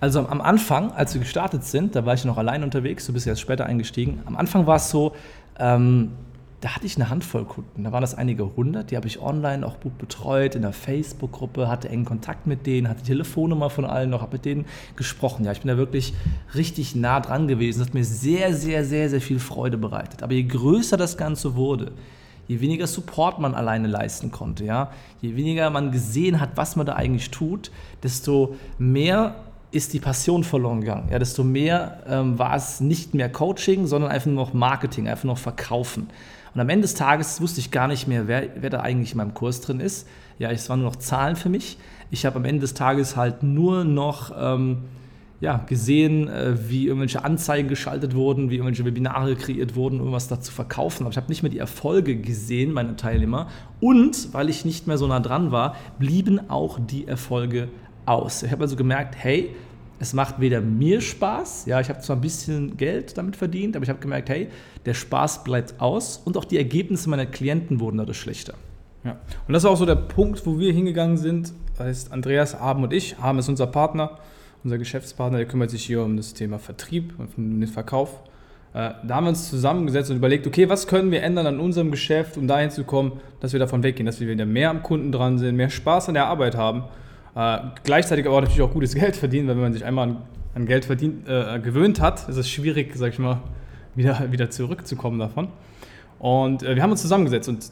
Also 0.00 0.26
am 0.26 0.40
Anfang, 0.40 0.92
als 0.92 1.12
wir 1.12 1.20
gestartet 1.20 1.64
sind, 1.64 1.94
da 1.94 2.06
war 2.06 2.14
ich 2.14 2.24
noch 2.24 2.38
allein 2.38 2.62
unterwegs, 2.62 3.06
du 3.06 3.12
bist 3.12 3.26
erst 3.26 3.42
später 3.42 3.66
eingestiegen. 3.66 4.20
Am 4.24 4.36
Anfang 4.36 4.66
war 4.66 4.76
es 4.76 4.88
so, 4.88 5.12
ähm, 5.58 6.12
da 6.60 6.76
hatte 6.76 6.86
ich 6.86 6.96
eine 6.96 7.08
Handvoll 7.08 7.46
Kunden. 7.46 7.84
Da 7.84 7.92
waren 7.92 8.02
das 8.02 8.14
einige 8.14 8.54
hundert, 8.54 8.90
die 8.90 8.96
habe 8.96 9.06
ich 9.06 9.20
online 9.22 9.66
auch 9.66 9.80
gut 9.80 9.96
betreut, 9.96 10.54
in 10.54 10.62
der 10.62 10.72
Facebook-Gruppe, 10.72 11.68
hatte 11.68 11.88
engen 11.88 12.04
Kontakt 12.04 12.46
mit 12.46 12.66
denen, 12.66 12.88
hatte 12.88 13.00
die 13.00 13.08
Telefonnummer 13.08 13.70
von 13.70 13.86
allen 13.86 14.10
noch, 14.10 14.20
habe 14.20 14.34
mit 14.34 14.44
denen 14.44 14.66
gesprochen. 14.94 15.44
Ja, 15.44 15.52
ich 15.52 15.60
bin 15.60 15.68
da 15.68 15.78
wirklich 15.78 16.12
richtig 16.54 16.94
nah 16.94 17.20
dran 17.20 17.48
gewesen. 17.48 17.78
Das 17.78 17.88
hat 17.88 17.94
mir 17.94 18.04
sehr, 18.04 18.54
sehr, 18.54 18.84
sehr, 18.84 19.08
sehr 19.08 19.22
viel 19.22 19.38
Freude 19.38 19.78
bereitet. 19.78 20.22
Aber 20.22 20.34
je 20.34 20.42
größer 20.42 20.98
das 20.98 21.16
Ganze 21.16 21.56
wurde, 21.56 21.92
je 22.46 22.60
weniger 22.60 22.86
Support 22.86 23.38
man 23.38 23.54
alleine 23.54 23.88
leisten 23.88 24.30
konnte, 24.30 24.64
ja, 24.64 24.90
je 25.22 25.36
weniger 25.36 25.70
man 25.70 25.92
gesehen 25.92 26.40
hat, 26.40 26.50
was 26.56 26.76
man 26.76 26.84
da 26.84 26.94
eigentlich 26.94 27.30
tut, 27.30 27.70
desto 28.02 28.56
mehr 28.76 29.36
ist 29.70 29.92
die 29.92 30.00
Passion 30.00 30.44
verloren 30.44 30.80
gegangen. 30.80 31.08
Ja, 31.10 31.18
desto 31.18 31.44
mehr 31.44 32.02
ähm, 32.08 32.38
war 32.38 32.56
es 32.56 32.80
nicht 32.80 33.14
mehr 33.14 33.30
Coaching, 33.30 33.86
sondern 33.86 34.10
einfach 34.10 34.26
nur 34.26 34.44
noch 34.44 34.52
Marketing, 34.52 35.08
einfach 35.08 35.24
nur 35.24 35.34
noch 35.34 35.40
Verkaufen. 35.40 36.08
Und 36.54 36.60
am 36.60 36.68
Ende 36.68 36.82
des 36.82 36.94
Tages 36.94 37.40
wusste 37.40 37.60
ich 37.60 37.70
gar 37.70 37.88
nicht 37.88 38.08
mehr, 38.08 38.26
wer, 38.26 38.48
wer 38.60 38.70
da 38.70 38.80
eigentlich 38.80 39.12
in 39.12 39.18
meinem 39.18 39.34
Kurs 39.34 39.60
drin 39.60 39.80
ist. 39.80 40.08
Ja, 40.38 40.50
es 40.50 40.68
waren 40.68 40.80
nur 40.80 40.90
noch 40.90 40.96
Zahlen 40.96 41.36
für 41.36 41.48
mich. 41.48 41.78
Ich 42.10 42.26
habe 42.26 42.36
am 42.36 42.44
Ende 42.44 42.62
des 42.62 42.74
Tages 42.74 43.16
halt 43.16 43.42
nur 43.42 43.84
noch 43.84 44.32
ähm, 44.36 44.78
ja, 45.40 45.64
gesehen, 45.66 46.28
äh, 46.28 46.68
wie 46.68 46.86
irgendwelche 46.86 47.24
Anzeigen 47.24 47.68
geschaltet 47.68 48.14
wurden, 48.14 48.50
wie 48.50 48.56
irgendwelche 48.56 48.84
Webinare 48.84 49.36
kreiert 49.36 49.74
wurden, 49.74 49.96
um 49.96 50.00
irgendwas 50.00 50.28
da 50.28 50.40
zu 50.40 50.52
verkaufen. 50.52 51.04
Aber 51.04 51.12
ich 51.12 51.16
habe 51.16 51.28
nicht 51.28 51.42
mehr 51.42 51.50
die 51.50 51.58
Erfolge 51.58 52.16
gesehen, 52.16 52.72
meine 52.72 52.96
Teilnehmer. 52.96 53.48
Und 53.80 54.34
weil 54.34 54.50
ich 54.50 54.64
nicht 54.64 54.86
mehr 54.86 54.98
so 54.98 55.06
nah 55.06 55.20
dran 55.20 55.50
war, 55.50 55.76
blieben 55.98 56.50
auch 56.50 56.78
die 56.78 57.06
Erfolge 57.06 57.68
aus. 58.04 58.42
Ich 58.42 58.50
habe 58.50 58.62
also 58.62 58.76
gemerkt, 58.76 59.14
hey, 59.16 59.54
Es 60.00 60.14
macht 60.14 60.40
weder 60.40 60.62
mir 60.62 61.02
Spaß, 61.02 61.66
ja, 61.66 61.78
ich 61.78 61.90
habe 61.90 62.00
zwar 62.00 62.16
ein 62.16 62.22
bisschen 62.22 62.78
Geld 62.78 63.18
damit 63.18 63.36
verdient, 63.36 63.76
aber 63.76 63.82
ich 63.82 63.90
habe 63.90 64.00
gemerkt, 64.00 64.30
hey, 64.30 64.48
der 64.86 64.94
Spaß 64.94 65.44
bleibt 65.44 65.78
aus 65.78 66.16
und 66.24 66.38
auch 66.38 66.46
die 66.46 66.56
Ergebnisse 66.56 67.10
meiner 67.10 67.26
Klienten 67.26 67.80
wurden 67.80 67.98
dadurch 67.98 68.18
schlechter. 68.18 68.54
Ja. 69.04 69.18
Und 69.46 69.52
das 69.52 69.62
ist 69.64 69.68
auch 69.68 69.76
so 69.76 69.84
der 69.84 69.96
Punkt, 69.96 70.44
wo 70.46 70.58
wir 70.58 70.72
hingegangen 70.72 71.18
sind. 71.18 71.52
Das 71.76 71.86
heißt, 71.86 72.12
Andreas, 72.12 72.54
Abend 72.54 72.84
und 72.84 72.92
ich, 72.94 73.18
Abend 73.18 73.40
ist 73.40 73.48
unser 73.50 73.66
Partner, 73.66 74.18
unser 74.64 74.78
Geschäftspartner, 74.78 75.36
der 75.36 75.46
kümmert 75.46 75.70
sich 75.70 75.84
hier 75.84 76.02
um 76.02 76.16
das 76.16 76.32
Thema 76.32 76.58
Vertrieb 76.58 77.14
und 77.18 77.36
um 77.36 77.60
den 77.60 77.68
Verkauf. 77.68 78.22
Äh, 78.72 78.92
da 79.06 79.16
haben 79.16 79.24
wir 79.24 79.30
uns 79.30 79.50
zusammengesetzt 79.50 80.10
und 80.10 80.16
überlegt, 80.16 80.46
okay, 80.46 80.68
was 80.68 80.86
können 80.86 81.10
wir 81.10 81.22
ändern 81.22 81.46
an 81.46 81.60
unserem 81.60 81.90
Geschäft, 81.90 82.36
um 82.36 82.46
dahin 82.46 82.70
zu 82.70 82.84
kommen, 82.84 83.20
dass 83.40 83.52
wir 83.52 83.60
davon 83.60 83.82
weggehen, 83.82 84.06
dass 84.06 84.20
wir 84.20 84.28
wieder 84.28 84.46
mehr 84.46 84.70
am 84.70 84.82
Kunden 84.82 85.12
dran 85.12 85.38
sind, 85.38 85.56
mehr 85.56 85.70
Spaß 85.70 86.08
an 86.08 86.14
der 86.14 86.26
Arbeit 86.26 86.56
haben, 86.56 86.84
äh, 87.34 87.58
gleichzeitig 87.84 88.26
aber 88.26 88.40
natürlich 88.40 88.62
auch 88.62 88.72
gutes 88.72 88.94
Geld 88.94 89.16
verdienen, 89.16 89.48
weil 89.48 89.56
wenn 89.56 89.62
man 89.62 89.72
sich 89.72 89.84
einmal 89.84 90.08
an, 90.08 90.16
an 90.54 90.66
Geld 90.66 90.84
verdient, 90.84 91.28
äh, 91.28 91.60
gewöhnt 91.60 92.00
hat, 92.00 92.28
ist 92.28 92.36
es 92.36 92.48
schwierig, 92.48 92.92
sag 92.94 93.12
ich 93.12 93.18
mal, 93.18 93.40
wieder, 93.94 94.26
wieder 94.32 94.50
zurückzukommen 94.50 95.18
davon. 95.18 95.48
Und 96.18 96.62
äh, 96.62 96.74
wir 96.74 96.82
haben 96.82 96.90
uns 96.90 97.02
zusammengesetzt 97.02 97.48
und 97.48 97.70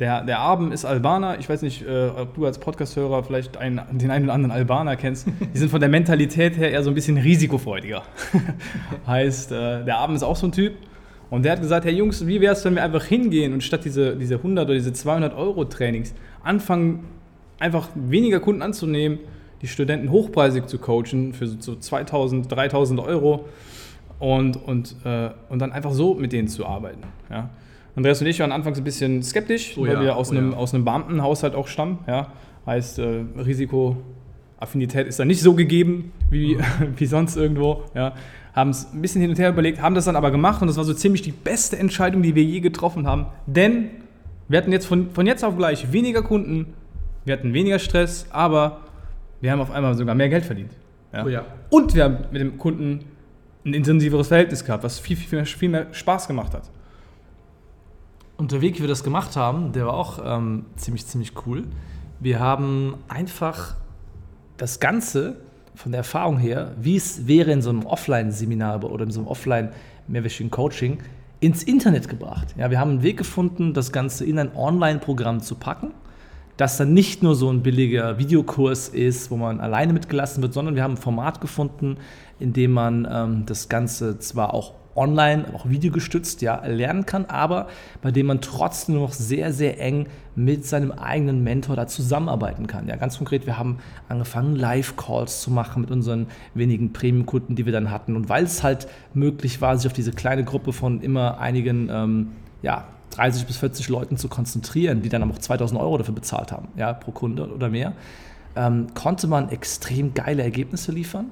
der, 0.00 0.24
der 0.24 0.38
Abend 0.38 0.72
ist 0.72 0.86
Albaner. 0.86 1.38
Ich 1.38 1.48
weiß 1.48 1.60
nicht, 1.60 1.82
äh, 1.86 2.08
ob 2.08 2.34
du 2.34 2.46
als 2.46 2.58
Podcast-Hörer 2.58 3.22
vielleicht 3.22 3.58
einen, 3.58 3.80
den 3.92 4.10
einen 4.10 4.24
oder 4.24 4.32
anderen 4.32 4.50
Albaner 4.50 4.96
kennst. 4.96 5.26
Die 5.54 5.58
sind 5.58 5.70
von 5.70 5.80
der 5.80 5.90
Mentalität 5.90 6.56
her 6.56 6.70
eher 6.70 6.82
so 6.82 6.90
ein 6.90 6.94
bisschen 6.94 7.18
risikofreudiger. 7.18 8.02
heißt, 9.06 9.52
äh, 9.52 9.84
der 9.84 9.98
Abend 9.98 10.16
ist 10.16 10.22
auch 10.22 10.36
so 10.36 10.46
ein 10.46 10.52
Typ. 10.52 10.72
Und 11.28 11.44
der 11.44 11.52
hat 11.52 11.60
gesagt, 11.60 11.84
hey 11.84 11.92
Jungs, 11.92 12.26
wie 12.26 12.40
wäre 12.40 12.54
es, 12.54 12.64
wenn 12.64 12.74
wir 12.74 12.82
einfach 12.82 13.04
hingehen 13.04 13.52
und 13.52 13.62
statt 13.62 13.84
diese, 13.84 14.16
diese 14.16 14.36
100 14.36 14.64
oder 14.64 14.74
diese 14.74 14.92
200 14.92 15.34
Euro 15.34 15.64
Trainings 15.64 16.14
anfangen, 16.42 17.04
einfach 17.60 17.88
weniger 17.94 18.40
Kunden 18.40 18.62
anzunehmen, 18.62 19.20
die 19.62 19.68
Studenten 19.68 20.10
hochpreisig 20.10 20.66
zu 20.66 20.78
coachen 20.78 21.34
für 21.34 21.46
so 21.46 21.76
2000, 21.76 22.50
3000 22.50 22.98
Euro 23.00 23.44
und, 24.18 24.56
und, 24.56 24.96
äh, 25.04 25.30
und 25.48 25.60
dann 25.60 25.72
einfach 25.72 25.92
so 25.92 26.14
mit 26.14 26.32
denen 26.32 26.48
zu 26.48 26.66
arbeiten. 26.66 27.02
Ja. 27.30 27.50
Andreas 27.96 28.20
und 28.20 28.26
ich 28.28 28.40
waren 28.40 28.52
anfangs 28.52 28.78
ein 28.78 28.84
bisschen 28.84 29.22
skeptisch, 29.22 29.76
oh 29.76 29.82
weil 29.82 29.94
ja, 29.94 30.00
wir 30.00 30.16
aus, 30.16 30.30
oh 30.30 30.36
einem, 30.36 30.52
ja. 30.52 30.56
aus 30.56 30.74
einem 30.74 30.84
Beamtenhaushalt 30.84 31.54
auch 31.54 31.68
stammen. 31.68 31.98
Ja. 32.06 32.32
Heißt, 32.66 32.98
äh, 32.98 33.24
Risikoaffinität 33.36 35.06
ist 35.06 35.18
da 35.18 35.24
nicht 35.24 35.40
so 35.40 35.54
gegeben 35.54 36.12
wie, 36.30 36.54
mhm. 36.54 36.62
wie 36.96 37.06
sonst 37.06 37.36
irgendwo. 37.36 37.82
Ja. 37.94 38.14
Haben 38.54 38.70
es 38.70 38.92
ein 38.92 39.02
bisschen 39.02 39.20
hin 39.20 39.30
und 39.30 39.38
her 39.38 39.50
überlegt, 39.50 39.80
haben 39.80 39.94
das 39.94 40.06
dann 40.06 40.16
aber 40.16 40.30
gemacht 40.30 40.60
und 40.62 40.68
das 40.68 40.76
war 40.76 40.84
so 40.84 40.94
ziemlich 40.94 41.22
die 41.22 41.32
beste 41.32 41.78
Entscheidung, 41.78 42.22
die 42.22 42.34
wir 42.34 42.42
je 42.42 42.60
getroffen 42.60 43.06
haben. 43.06 43.26
Denn 43.46 43.90
wir 44.48 44.58
hatten 44.58 44.72
jetzt 44.72 44.86
von, 44.86 45.10
von 45.10 45.26
jetzt 45.26 45.44
auf 45.44 45.56
gleich 45.56 45.92
weniger 45.92 46.22
Kunden, 46.22 46.74
wir 47.24 47.34
hatten 47.34 47.52
weniger 47.52 47.78
Stress, 47.78 48.26
aber 48.30 48.80
wir 49.40 49.52
haben 49.52 49.60
auf 49.60 49.70
einmal 49.70 49.94
sogar 49.94 50.14
mehr 50.14 50.28
Geld 50.28 50.44
verdient. 50.44 50.72
Ja. 51.12 51.24
Oh 51.24 51.28
ja. 51.28 51.44
Und 51.70 51.94
wir 51.94 52.04
haben 52.04 52.18
mit 52.30 52.40
dem 52.40 52.58
Kunden 52.58 53.04
ein 53.64 53.74
intensiveres 53.74 54.28
Verhältnis 54.28 54.64
gehabt, 54.64 54.84
was 54.84 54.98
viel, 54.98 55.16
viel, 55.16 55.38
mehr, 55.38 55.46
viel 55.46 55.68
mehr 55.68 55.86
Spaß 55.92 56.28
gemacht 56.28 56.54
hat. 56.54 56.70
Und 58.36 58.52
der 58.52 58.62
Weg, 58.62 58.76
wie 58.76 58.80
wir 58.80 58.88
das 58.88 59.04
gemacht 59.04 59.36
haben, 59.36 59.72
der 59.72 59.86
war 59.86 59.94
auch 59.94 60.18
ähm, 60.24 60.64
ziemlich, 60.76 61.06
ziemlich 61.06 61.32
cool. 61.46 61.64
Wir 62.20 62.40
haben 62.40 62.94
einfach 63.08 63.76
das 64.56 64.80
Ganze 64.80 65.36
von 65.74 65.92
der 65.92 65.98
Erfahrung 65.98 66.38
her, 66.38 66.72
wie 66.80 66.96
es 66.96 67.26
wäre 67.26 67.52
in 67.52 67.62
so 67.62 67.70
einem 67.70 67.84
Offline-Seminar 67.84 68.82
oder 68.84 69.04
in 69.04 69.10
so 69.10 69.20
einem 69.20 69.28
Offline-mehrwöchigen 69.28 70.50
Coaching, 70.50 70.98
ins 71.40 71.62
Internet 71.62 72.08
gebracht. 72.08 72.54
Ja, 72.56 72.70
wir 72.70 72.78
haben 72.78 72.90
einen 72.90 73.02
Weg 73.02 73.16
gefunden, 73.16 73.72
das 73.72 73.92
Ganze 73.92 74.24
in 74.24 74.38
ein 74.38 74.54
Online-Programm 74.54 75.40
zu 75.40 75.54
packen, 75.54 75.92
das 76.60 76.76
dann 76.76 76.92
nicht 76.92 77.22
nur 77.22 77.34
so 77.34 77.50
ein 77.50 77.62
billiger 77.62 78.18
Videokurs 78.18 78.88
ist, 78.88 79.30
wo 79.30 79.36
man 79.36 79.60
alleine 79.60 79.94
mitgelassen 79.94 80.42
wird, 80.42 80.52
sondern 80.52 80.74
wir 80.74 80.82
haben 80.82 80.94
ein 80.94 80.98
Format 80.98 81.40
gefunden, 81.40 81.96
in 82.38 82.52
dem 82.52 82.72
man 82.72 83.08
ähm, 83.10 83.46
das 83.46 83.70
Ganze 83.70 84.18
zwar 84.18 84.52
auch 84.52 84.74
online, 84.94 85.46
auch 85.54 85.68
videogestützt, 85.70 86.42
ja, 86.42 86.62
lernen 86.66 87.06
kann, 87.06 87.24
aber 87.26 87.68
bei 88.02 88.10
dem 88.10 88.26
man 88.26 88.42
trotzdem 88.42 88.96
noch 88.96 89.12
sehr, 89.12 89.54
sehr 89.54 89.80
eng 89.80 90.08
mit 90.34 90.66
seinem 90.66 90.92
eigenen 90.92 91.42
Mentor 91.42 91.76
da 91.76 91.86
zusammenarbeiten 91.86 92.66
kann. 92.66 92.88
Ja, 92.88 92.96
ganz 92.96 93.16
konkret, 93.16 93.46
wir 93.46 93.56
haben 93.56 93.78
angefangen, 94.10 94.54
Live-Calls 94.56 95.40
zu 95.40 95.50
machen 95.50 95.80
mit 95.80 95.90
unseren 95.90 96.26
wenigen 96.52 96.92
Premium-Kunden, 96.92 97.54
die 97.54 97.64
wir 97.64 97.72
dann 97.72 97.90
hatten. 97.90 98.16
Und 98.16 98.28
weil 98.28 98.44
es 98.44 98.62
halt 98.62 98.86
möglich 99.14 99.62
war, 99.62 99.78
sich 99.78 99.86
auf 99.86 99.94
diese 99.94 100.12
kleine 100.12 100.44
Gruppe 100.44 100.74
von 100.74 101.00
immer 101.00 101.38
einigen, 101.40 101.88
ähm, 101.90 102.32
ja, 102.60 102.86
30 103.10 103.46
bis 103.46 103.56
40 103.58 103.88
Leuten 103.88 104.16
zu 104.16 104.28
konzentrieren, 104.28 105.02
die 105.02 105.08
dann 105.08 105.28
auch 105.30 105.38
2000 105.38 105.80
Euro 105.80 105.98
dafür 105.98 106.14
bezahlt 106.14 106.52
haben, 106.52 106.68
ja, 106.76 106.92
pro 106.92 107.10
Kunde 107.10 107.52
oder 107.52 107.68
mehr, 107.68 107.92
ähm, 108.56 108.88
konnte 108.94 109.26
man 109.26 109.48
extrem 109.50 110.14
geile 110.14 110.42
Ergebnisse 110.42 110.92
liefern 110.92 111.26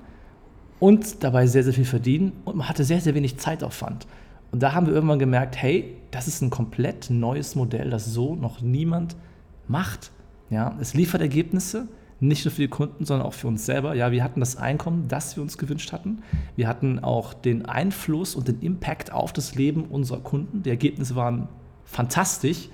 und 0.81 1.23
dabei 1.25 1.47
sehr, 1.47 1.65
sehr 1.65 1.73
viel 1.73 1.85
verdienen 1.85 2.33
und 2.45 2.57
man 2.57 2.69
hatte 2.69 2.85
sehr, 2.85 3.01
sehr 3.01 3.15
wenig 3.15 3.39
Zeitaufwand. 3.39 4.07
Und 4.51 4.63
da 4.63 4.73
haben 4.73 4.87
wir 4.87 4.95
irgendwann 4.95 5.19
gemerkt, 5.19 5.61
hey, 5.61 5.97
das 6.11 6.27
ist 6.27 6.41
ein 6.41 6.51
komplett 6.51 7.11
neues 7.11 7.55
Modell, 7.55 7.91
das 7.91 8.07
so 8.07 8.35
noch 8.35 8.61
niemand 8.63 9.17
macht. 9.67 10.11
Ja, 10.49 10.75
es 10.81 10.95
liefert 10.95 11.21
Ergebnisse, 11.21 11.89
nicht 12.21 12.45
nur 12.45 12.53
für 12.53 12.63
die 12.63 12.69
Kunden, 12.69 13.05
sondern 13.05 13.27
auch 13.27 13.35
für 13.35 13.47
uns 13.47 13.67
selber. 13.67 13.95
Ja, 13.95 14.11
wir 14.11 14.25
hatten 14.25 14.41
das 14.41 14.57
Einkommen, 14.57 15.07
das 15.09 15.37
wir 15.37 15.43
uns 15.43 15.59
gewünscht 15.59 15.93
hatten. 15.93 16.23
Wir 16.57 16.67
hatten 16.67 16.99
auch 16.99 17.35
den 17.35 17.67
Einfluss 17.67 18.35
und 18.35 18.49
den 18.49 18.61
Impact 18.61 19.13
auf 19.13 19.33
das 19.33 19.55
Leben 19.55 19.85
unserer 19.85 20.21
Kunden. 20.21 20.63
Die 20.63 20.71
Ergebnisse 20.71 21.15
waren 21.15 21.49
fantastisch 21.89 22.69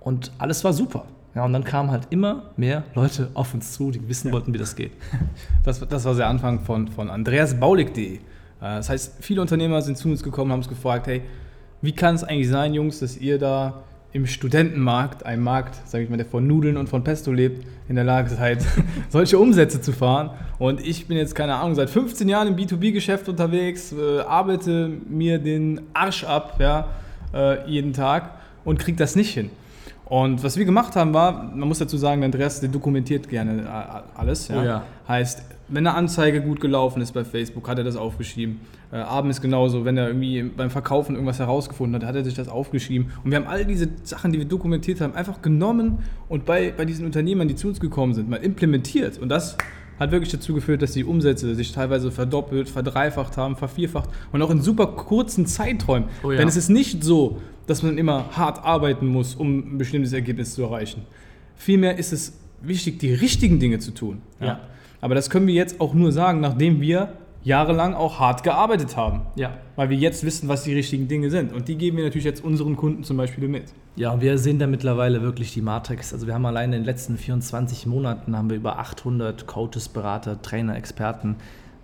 und 0.00 0.32
alles 0.38 0.64
war 0.64 0.72
super. 0.72 1.06
Ja, 1.34 1.44
und 1.44 1.52
dann 1.52 1.64
kamen 1.64 1.90
halt 1.90 2.08
immer 2.10 2.50
mehr 2.56 2.84
Leute 2.94 3.30
auf 3.34 3.54
uns 3.54 3.72
zu, 3.72 3.90
die 3.90 4.08
wissen 4.08 4.32
wollten, 4.32 4.52
wie 4.52 4.58
das 4.58 4.74
geht. 4.74 4.92
Das, 5.64 5.86
das 5.86 6.04
war 6.04 6.14
der 6.14 6.28
Anfang 6.28 6.60
von, 6.60 6.88
von 6.88 7.10
andreasbaulig.de. 7.10 8.14
Äh, 8.14 8.18
das 8.60 8.88
heißt, 8.88 9.16
viele 9.20 9.40
Unternehmer 9.40 9.82
sind 9.82 9.98
zu 9.98 10.08
uns 10.08 10.22
gekommen 10.22 10.50
und 10.50 10.52
haben 10.52 10.60
uns 10.60 10.68
gefragt, 10.68 11.06
hey, 11.06 11.22
wie 11.82 11.92
kann 11.92 12.14
es 12.14 12.24
eigentlich 12.24 12.48
sein, 12.48 12.74
Jungs, 12.74 13.00
dass 13.00 13.16
ihr 13.16 13.38
da 13.38 13.82
im 14.12 14.26
Studentenmarkt, 14.26 15.26
einem 15.26 15.44
Markt, 15.44 15.86
sage 15.86 16.04
ich 16.04 16.10
mal, 16.10 16.16
der 16.16 16.26
von 16.26 16.46
Nudeln 16.46 16.76
und 16.76 16.88
von 16.88 17.04
Pesto 17.04 17.30
lebt, 17.30 17.66
in 17.88 17.94
der 17.94 18.04
Lage 18.04 18.30
seid, 18.30 18.64
solche 19.10 19.38
Umsätze 19.38 19.80
zu 19.80 19.92
fahren. 19.92 20.30
Und 20.58 20.84
ich 20.84 21.06
bin 21.06 21.18
jetzt, 21.18 21.34
keine 21.34 21.54
Ahnung, 21.56 21.74
seit 21.74 21.90
15 21.90 22.28
Jahren 22.28 22.48
im 22.48 22.56
B2B-Geschäft 22.56 23.28
unterwegs, 23.28 23.92
äh, 23.92 24.20
arbeite 24.20 24.90
mir 25.08 25.38
den 25.38 25.82
Arsch 25.92 26.24
ab, 26.24 26.56
ja, 26.58 26.88
äh, 27.34 27.68
jeden 27.68 27.92
Tag 27.92 28.30
und 28.64 28.78
kriege 28.78 28.96
das 28.96 29.16
nicht 29.16 29.32
hin. 29.32 29.50
Und 30.08 30.42
was 30.42 30.56
wir 30.56 30.64
gemacht 30.64 30.96
haben 30.96 31.12
war, 31.12 31.44
man 31.54 31.68
muss 31.68 31.78
dazu 31.78 31.98
sagen, 31.98 32.24
Andreas, 32.24 32.60
der 32.60 32.70
dokumentiert 32.70 33.28
gerne 33.28 33.62
äh, 33.62 34.18
alles. 34.18 34.48
Ja? 34.48 34.60
Oh 34.60 34.64
ja. 34.64 34.82
Heißt, 35.06 35.42
wenn 35.68 35.86
eine 35.86 35.94
Anzeige 35.94 36.40
gut 36.40 36.60
gelaufen 36.60 37.02
ist 37.02 37.12
bei 37.12 37.24
Facebook, 37.24 37.68
hat 37.68 37.76
er 37.76 37.84
das 37.84 37.96
aufgeschrieben. 37.96 38.60
Äh, 38.90 38.96
Abend 38.96 39.30
ist 39.30 39.42
genauso, 39.42 39.84
wenn 39.84 39.98
er 39.98 40.08
irgendwie 40.08 40.42
beim 40.42 40.70
Verkaufen 40.70 41.14
irgendwas 41.14 41.38
herausgefunden 41.38 42.00
hat, 42.00 42.08
hat 42.08 42.16
er 42.16 42.24
sich 42.24 42.32
das 42.32 42.48
aufgeschrieben. 42.48 43.12
Und 43.22 43.30
wir 43.30 43.36
haben 43.36 43.46
all 43.46 43.66
diese 43.66 43.88
Sachen, 44.02 44.32
die 44.32 44.38
wir 44.38 44.46
dokumentiert 44.46 45.02
haben, 45.02 45.14
einfach 45.14 45.42
genommen 45.42 45.98
und 46.30 46.46
bei, 46.46 46.72
bei 46.74 46.86
diesen 46.86 47.04
Unternehmern, 47.04 47.48
die 47.48 47.54
zu 47.54 47.68
uns 47.68 47.78
gekommen 47.78 48.14
sind, 48.14 48.30
mal 48.30 48.36
implementiert. 48.36 49.18
Und 49.18 49.28
das 49.28 49.58
hat 49.98 50.10
wirklich 50.10 50.30
dazu 50.30 50.54
geführt, 50.54 50.82
dass 50.82 50.92
die 50.92 51.04
Umsätze 51.04 51.54
sich 51.54 51.72
teilweise 51.72 52.10
verdoppelt, 52.10 52.68
verdreifacht 52.68 53.36
haben, 53.36 53.56
vervierfacht 53.56 54.10
und 54.32 54.42
auch 54.42 54.50
in 54.50 54.62
super 54.62 54.86
kurzen 54.86 55.46
Zeiträumen. 55.46 56.08
Oh 56.22 56.30
ja. 56.30 56.38
Denn 56.38 56.48
es 56.48 56.56
ist 56.56 56.68
nicht 56.68 57.02
so, 57.02 57.38
dass 57.66 57.82
man 57.82 57.98
immer 57.98 58.36
hart 58.36 58.64
arbeiten 58.64 59.06
muss, 59.06 59.34
um 59.34 59.74
ein 59.74 59.78
bestimmtes 59.78 60.12
Ergebnis 60.12 60.54
zu 60.54 60.62
erreichen. 60.62 61.02
Vielmehr 61.56 61.98
ist 61.98 62.12
es 62.12 62.38
wichtig, 62.62 62.98
die 62.98 63.12
richtigen 63.12 63.58
Dinge 63.58 63.78
zu 63.78 63.92
tun. 63.92 64.22
Ja. 64.40 64.60
Aber 65.00 65.14
das 65.14 65.30
können 65.30 65.46
wir 65.46 65.54
jetzt 65.54 65.80
auch 65.80 65.94
nur 65.94 66.12
sagen, 66.12 66.40
nachdem 66.40 66.80
wir 66.80 67.12
jahrelang 67.44 67.94
auch 67.94 68.18
hart 68.18 68.42
gearbeitet 68.42 68.96
haben. 68.96 69.22
Ja. 69.36 69.56
Weil 69.76 69.90
wir 69.90 69.96
jetzt 69.96 70.24
wissen, 70.24 70.48
was 70.48 70.64
die 70.64 70.74
richtigen 70.74 71.08
Dinge 71.08 71.30
sind. 71.30 71.52
Und 71.52 71.68
die 71.68 71.76
geben 71.76 71.96
wir 71.96 72.04
natürlich 72.04 72.24
jetzt 72.24 72.44
unseren 72.44 72.76
Kunden 72.76 73.04
zum 73.04 73.16
Beispiel 73.16 73.48
mit. 73.48 73.72
Ja, 73.96 74.20
wir 74.20 74.38
sehen 74.38 74.58
da 74.58 74.66
mittlerweile 74.66 75.22
wirklich 75.22 75.52
die 75.52 75.62
Matrix. 75.62 76.12
Also 76.12 76.26
wir 76.26 76.34
haben 76.34 76.46
allein 76.46 76.72
in 76.72 76.80
den 76.80 76.84
letzten 76.84 77.16
24 77.16 77.86
Monaten 77.86 78.36
haben 78.36 78.50
wir 78.50 78.56
über 78.56 78.78
800 78.78 79.46
Coaches, 79.46 79.88
Berater, 79.88 80.40
Trainer, 80.42 80.76
Experten 80.76 81.36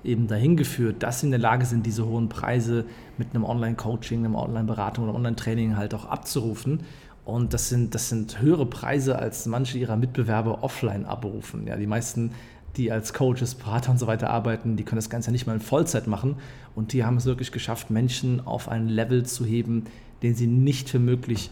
eben 0.04 0.26
dahin 0.26 0.56
geführt, 0.56 1.02
dass 1.02 1.20
sie 1.20 1.26
in 1.26 1.30
der 1.30 1.40
Lage 1.40 1.64
sind, 1.64 1.86
diese 1.86 2.06
hohen 2.06 2.28
Preise 2.28 2.84
mit 3.16 3.28
einem 3.34 3.44
Online-Coaching, 3.44 4.24
einer 4.24 4.38
Online-Beratung 4.38 5.04
oder 5.04 5.14
Online-Training 5.14 5.76
halt 5.76 5.94
auch 5.94 6.04
abzurufen. 6.04 6.80
Und 7.24 7.54
das 7.54 7.70
sind, 7.70 7.94
das 7.94 8.10
sind 8.10 8.40
höhere 8.42 8.66
Preise, 8.66 9.18
als 9.18 9.46
manche 9.46 9.78
ihrer 9.78 9.96
Mitbewerber 9.96 10.62
offline 10.62 11.06
abrufen. 11.06 11.66
Ja, 11.66 11.76
die 11.76 11.86
meisten 11.86 12.32
die 12.76 12.90
als 12.90 13.12
Coaches, 13.12 13.54
Berater 13.54 13.90
und 13.90 13.98
so 13.98 14.06
weiter 14.06 14.30
arbeiten, 14.30 14.76
die 14.76 14.84
können 14.84 14.98
das 14.98 15.10
Ganze 15.10 15.30
nicht 15.30 15.46
mal 15.46 15.54
in 15.54 15.60
Vollzeit 15.60 16.06
machen. 16.06 16.36
Und 16.74 16.92
die 16.92 17.04
haben 17.04 17.16
es 17.16 17.24
wirklich 17.24 17.52
geschafft, 17.52 17.90
Menschen 17.90 18.44
auf 18.46 18.68
ein 18.68 18.88
Level 18.88 19.24
zu 19.24 19.44
heben, 19.44 19.84
den 20.22 20.34
sie 20.34 20.46
nicht 20.46 20.88
für 20.88 20.98
möglich 20.98 21.50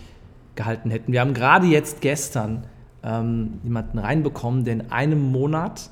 gehalten 0.54 0.90
hätten. 0.90 1.12
Wir 1.12 1.20
haben 1.20 1.34
gerade 1.34 1.66
jetzt 1.66 2.00
gestern 2.00 2.64
ähm, 3.02 3.60
jemanden 3.62 3.98
reinbekommen, 3.98 4.64
der 4.64 4.74
in 4.74 4.90
einem 4.90 5.32
Monat, 5.32 5.90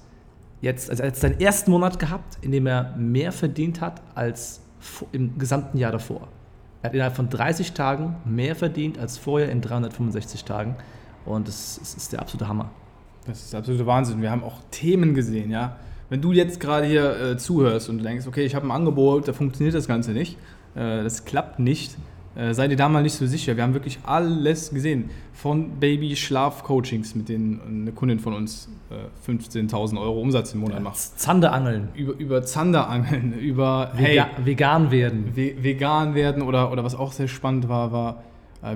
jetzt, 0.61 0.91
also 0.91 1.05
hat 1.05 1.17
seinen 1.17 1.41
ersten 1.41 1.71
Monat 1.71 1.99
gehabt, 1.99 2.39
in 2.43 2.53
dem 2.53 2.67
er 2.67 2.95
mehr 2.97 3.33
verdient 3.33 3.81
hat 3.81 4.03
als 4.15 4.61
im 5.13 5.39
gesamten 5.39 5.79
Jahr 5.79 5.93
davor. 5.93 6.29
Er 6.83 6.89
hat 6.89 6.95
innerhalb 6.95 7.17
von 7.17 7.29
30 7.29 7.73
Tagen 7.73 8.17
mehr 8.25 8.57
verdient 8.57 8.99
als 8.99 9.19
vorher 9.19 9.51
in 9.51 9.61
365 9.61 10.45
Tagen. 10.45 10.77
Und 11.27 11.49
das 11.49 11.79
ist 11.79 12.13
der 12.13 12.21
absolute 12.21 12.49
Hammer. 12.49 12.71
Das 13.27 13.41
ist 13.43 13.53
der 13.53 13.61
absolute 13.61 13.87
Wahnsinn. 13.87 14.23
Wir 14.23 14.31
haben 14.31 14.43
auch 14.43 14.59
Themen 14.71 15.15
gesehen, 15.15 15.51
ja, 15.51 15.77
wenn 16.09 16.21
du 16.21 16.33
jetzt 16.33 16.59
gerade 16.59 16.87
hier 16.87 17.21
äh, 17.21 17.37
zuhörst 17.37 17.89
und 17.89 18.03
denkst, 18.03 18.27
okay, 18.27 18.45
ich 18.45 18.55
habe 18.55 18.67
ein 18.67 18.71
Angebot, 18.73 19.29
da 19.29 19.33
funktioniert 19.33 19.75
das 19.75 19.87
Ganze 19.87 20.11
nicht, 20.13 20.37
äh, 20.75 21.03
das 21.05 21.25
klappt 21.25 21.59
nicht, 21.61 21.97
äh, 22.35 22.53
sei 22.55 22.69
dir 22.69 22.77
da 22.77 22.89
mal 22.89 23.03
nicht 23.03 23.15
so 23.15 23.27
sicher. 23.27 23.57
Wir 23.57 23.63
haben 23.63 23.75
wirklich 23.75 23.99
alles 24.05 24.71
gesehen. 24.71 25.11
Von 25.33 25.79
Baby-Schlaf-Coachings, 25.81 27.15
mit 27.15 27.29
denen 27.29 27.61
eine 27.67 27.93
Kundin 27.93 28.19
von 28.21 28.35
uns 28.35 28.69
äh, 28.91 29.31
15.000 29.31 30.01
Euro 30.01 30.21
Umsatz 30.21 30.53
im 30.55 30.61
Monat 30.61 30.77
Ja, 30.77 30.81
macht. 30.83 30.99
Zanderangeln. 30.99 31.89
Über, 31.95 32.13
über 32.19 32.43
Zanderangeln, 32.43 33.33
über 33.41 33.93
Vega 33.97 34.29
vegan 34.45 34.91
werden. 34.91 35.33
ve 35.35 35.55
vegan 35.61 36.15
werden 36.15 36.43
oder, 36.43 36.71
oder 36.73 36.85
was 36.85 36.95
auch 36.95 37.13
sehr 37.13 37.29
spannend 37.29 37.69
war, 37.69 37.93
war, 37.93 38.23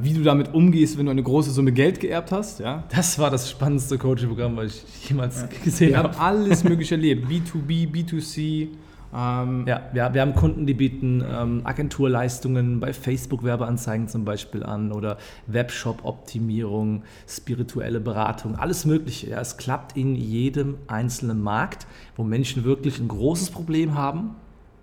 wie 0.00 0.14
du 0.14 0.22
damit 0.22 0.54
umgehst, 0.54 0.96
wenn 0.98 1.06
du 1.06 1.10
eine 1.12 1.22
große 1.22 1.50
Summe 1.50 1.72
Geld 1.72 2.00
geerbt 2.00 2.32
hast. 2.32 2.60
Ja? 2.60 2.84
Das 2.88 3.18
war 3.18 3.30
das 3.30 3.50
spannendste 3.50 3.98
Coaching-Programm, 3.98 4.56
was 4.56 4.84
ich 5.02 5.10
jemals 5.10 5.44
gesehen 5.62 5.90
Wir 5.90 5.98
habe. 5.98 6.16
haben 6.18 6.20
alles 6.20 6.64
Mögliche 6.64 6.94
erlebt. 6.94 7.26
B2B, 7.30 7.90
B2C. 7.92 8.68
Ähm, 9.14 9.64
Ja, 9.66 9.82
wir, 9.92 10.12
wir 10.14 10.20
haben 10.22 10.34
Kunden, 10.34 10.66
die 10.66 10.74
bieten 10.74 11.22
ähm, 11.30 11.60
Agenturleistungen 11.64 12.80
bei 12.80 12.92
Facebook-Werbeanzeigen 12.92 14.08
zum 14.08 14.24
Beispiel 14.24 14.62
an 14.64 14.90
oder 14.90 15.18
Webshop-Optimierung, 15.46 17.02
spirituelle 17.28 18.00
Beratung, 18.00 18.56
alles 18.56 18.84
Mögliche. 18.86 19.30
Ja. 19.30 19.40
Es 19.40 19.56
klappt 19.56 19.96
in 19.96 20.14
jedem 20.16 20.76
einzelnen 20.86 21.42
Markt, 21.42 21.86
wo 22.16 22.24
Menschen 22.24 22.64
wirklich 22.64 22.98
ein 22.98 23.08
großes 23.08 23.50
Problem 23.50 23.94
haben 23.94 24.30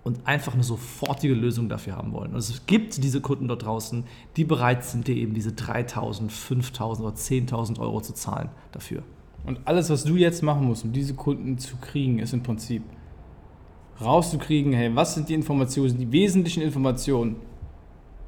und 0.04 0.26
einfach 0.26 0.54
eine 0.54 0.64
sofortige 0.64 1.34
Lösung 1.34 1.68
dafür 1.68 1.96
haben 1.96 2.12
wollen. 2.12 2.32
Und 2.32 2.38
es 2.38 2.66
gibt 2.66 3.02
diese 3.04 3.20
Kunden 3.20 3.48
dort 3.48 3.64
draußen, 3.64 4.04
die 4.36 4.44
bereit 4.44 4.84
sind, 4.84 5.06
dir 5.06 5.16
eben 5.16 5.34
diese 5.34 5.50
3.000, 5.50 6.30
5.000 6.30 7.00
oder 7.00 7.14
10.000 7.14 7.78
Euro 7.78 8.00
zu 8.00 8.12
zahlen 8.12 8.48
dafür. 8.72 9.02
Und 9.44 9.60
alles, 9.64 9.90
was 9.90 10.04
du 10.04 10.16
jetzt 10.16 10.42
machen 10.42 10.66
musst, 10.66 10.84
um 10.84 10.92
diese 10.92 11.14
Kunden 11.14 11.58
zu 11.58 11.76
kriegen, 11.76 12.18
ist 12.18 12.32
im 12.32 12.42
Prinzip 12.42 12.82
rauszukriegen, 14.00 14.72
hey, 14.72 14.94
was 14.94 15.14
sind 15.14 15.28
die 15.28 15.34
Informationen, 15.34 15.98
die 15.98 16.10
wesentlichen 16.10 16.62
Informationen, 16.62 17.36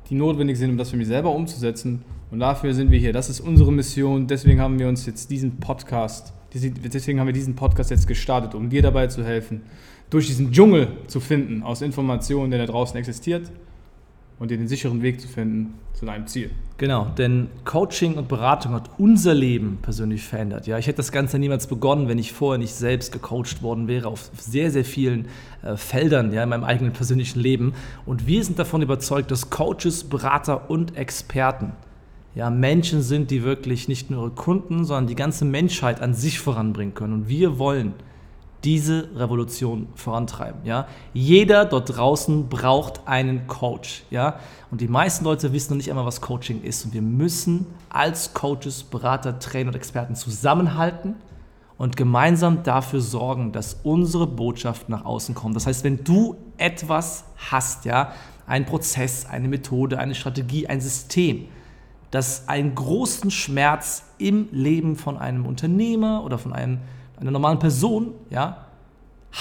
die 0.09 0.15
notwendig 0.15 0.59
sind, 0.59 0.71
um 0.71 0.79
das 0.79 0.91
für 0.91 0.97
mich 0.97 1.09
selber 1.09 1.31
umzusetzen. 1.31 2.05
Und 2.31 2.41
dafür 2.41 2.75
sind 2.75 2.91
wir 2.91 2.99
hier. 2.99 3.13
Das 3.13 3.31
ist 3.31 3.41
unsere 3.41 3.73
Mission. 3.73 4.27
Deswegen 4.27 4.61
haben 4.61 4.79
wir 4.79 4.89
uns 4.89 5.07
jetzt 5.07 5.31
diesen 5.31 5.59
Podcast, 5.59 6.35
deswegen 6.55 7.21
haben 7.21 7.27
wir 7.27 7.33
diesen 7.33 7.57
Podcast 7.57 7.91
jetzt 7.91 8.07
gestartet, 8.07 8.55
um 8.55 8.71
dir 8.71 8.83
dabei 8.83 9.09
zu 9.09 9.25
helfen, 9.25 9.63
durch 10.11 10.27
diesen 10.27 10.53
Dschungel 10.53 10.89
zu 11.07 11.21
finden 11.21 11.63
aus 11.63 11.83
Informationen, 11.83 12.51
der 12.51 12.61
da 12.61 12.67
draußen 12.67 12.97
existiert 12.97 13.51
und 14.39 14.51
dir 14.51 14.59
den 14.59 14.69
sicheren 14.69 15.03
Weg 15.03 15.21
zu 15.21 15.29
finden 15.29 15.75
zu 15.93 16.07
deinem 16.07 16.27
Ziel. 16.27 16.51
Genau, 16.77 17.07
denn 17.17 17.49
Coaching 17.65 18.15
und 18.15 18.29
Beratung 18.29 18.73
hat 18.73 18.91
unser 18.99 19.33
Leben 19.33 19.79
persönlich 19.81 20.25
verändert. 20.25 20.67
Ja, 20.67 20.77
ich 20.77 20.89
hätte 20.89 20.97
das 20.97 21.13
Ganze 21.13 21.39
niemals 21.39 21.69
begonnen, 21.69 22.09
wenn 22.09 22.19
ich 22.19 22.33
vorher 22.33 22.59
nicht 22.59 22.75
selbst 22.75 23.13
gecoacht 23.13 23.63
worden 23.63 23.87
wäre 23.87 24.09
auf 24.09 24.31
sehr, 24.37 24.71
sehr 24.73 24.85
vielen 24.85 25.29
äh, 25.63 25.77
Feldern 25.77 26.33
ja, 26.33 26.43
in 26.43 26.49
meinem 26.49 26.65
eigenen 26.65 26.93
persönlichen 26.93 27.39
Leben. 27.39 27.75
Und 28.07 28.27
wir 28.27 28.43
sind 28.45 28.59
davon 28.59 28.83
überzeugt, 28.83 29.31
dass 29.31 29.51
Coaches, 29.51 30.05
Berater 30.05 30.69
und 30.69 30.97
Experten 30.97 31.73
ja, 32.35 32.51
Menschen 32.51 33.03
sind, 33.03 33.31
die 33.31 33.45
wirklich 33.45 33.89
nicht 33.89 34.11
nur 34.11 34.25
ihre 34.25 34.31
Kunden, 34.35 34.85
sondern 34.85 35.07
die 35.07 35.15
ganze 35.15 35.45
Menschheit 35.45 36.01
an 36.01 36.15
sich 36.15 36.41
voranbringen 36.41 36.95
können. 36.95 37.13
Und 37.13 37.29
wir 37.29 37.59
wollen 37.59 37.95
diese 38.65 39.11
Revolution 39.15 39.89
vorantreiben. 39.95 40.65
Ja? 40.65 40.89
Jeder 41.13 41.67
dort 41.67 41.97
draußen 41.97 42.49
braucht 42.49 43.07
einen 43.07 43.47
Coach. 43.47 44.05
Ja? 44.11 44.41
Und 44.71 44.81
die 44.81 44.89
meisten 44.89 45.25
Leute 45.25 45.53
wissen 45.53 45.73
noch 45.73 45.77
nicht 45.77 45.91
einmal, 45.91 46.07
was 46.07 46.21
Coaching 46.21 46.63
ist. 46.63 46.85
Und 46.87 46.95
wir 46.95 47.03
müssen 47.03 47.67
als 47.91 48.33
Coaches, 48.33 48.83
Berater, 48.83 49.39
Trainer 49.39 49.69
und 49.69 49.77
Experten 49.77 50.15
zusammenhalten 50.15 51.17
und 51.77 51.97
gemeinsam 51.97 52.63
dafür 52.63 53.01
sorgen, 53.01 53.53
dass 53.53 53.81
unsere 53.83 54.27
Botschaft 54.27 54.89
nach 54.89 55.05
außen 55.05 55.35
kommt. 55.35 55.57
Das 55.57 55.67
heißt, 55.67 55.85
wenn 55.85 56.03
du 56.03 56.37
etwas 56.57 57.25
hast, 57.51 57.85
ja, 57.85 58.13
ein 58.47 58.65
Prozess, 58.65 59.27
eine 59.27 59.49
Methode, 59.49 59.99
eine 59.99 60.15
Strategie, 60.15 60.67
ein 60.67 60.81
System, 60.81 61.47
das 62.15 62.49
einen 62.49 62.77
großen 62.77 63.33
Schmerz 63.33 64.05
im 64.19 64.49
Leben 64.53 64.95
von 64.95 65.19
einem 65.19 65.47
Unternehmer 65.47 66.23
oder 66.23 66.39
von 66.39 66.53
einem, 66.53 66.79
einer 67.19 67.33
normalen 67.33 67.59
Person 67.59 68.13
ja, 68.31 68.67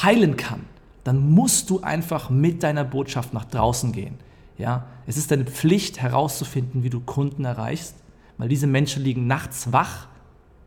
heilen 0.02 0.38
kann, 0.38 0.62
dann 1.04 1.30
musst 1.32 1.70
du 1.70 1.82
einfach 1.82 2.32
mit 2.32 2.64
deiner 2.64 2.84
Botschaft 2.84 3.32
nach 3.32 3.46
draußen 3.46 3.92
gehen. 3.92 4.16
Ja? 4.58 4.88
Es 5.06 5.18
ist 5.18 5.30
deine 5.30 5.46
Pflicht 5.46 6.02
herauszufinden, 6.02 6.82
wie 6.82 6.90
du 6.90 7.00
Kunden 7.00 7.46
erreichst, 7.46 7.96
weil 8.40 8.50
diese 8.50 8.66
Menschen 8.66 9.04
liegen 9.04 9.28
nachts 9.28 9.72
wach, 9.72 10.08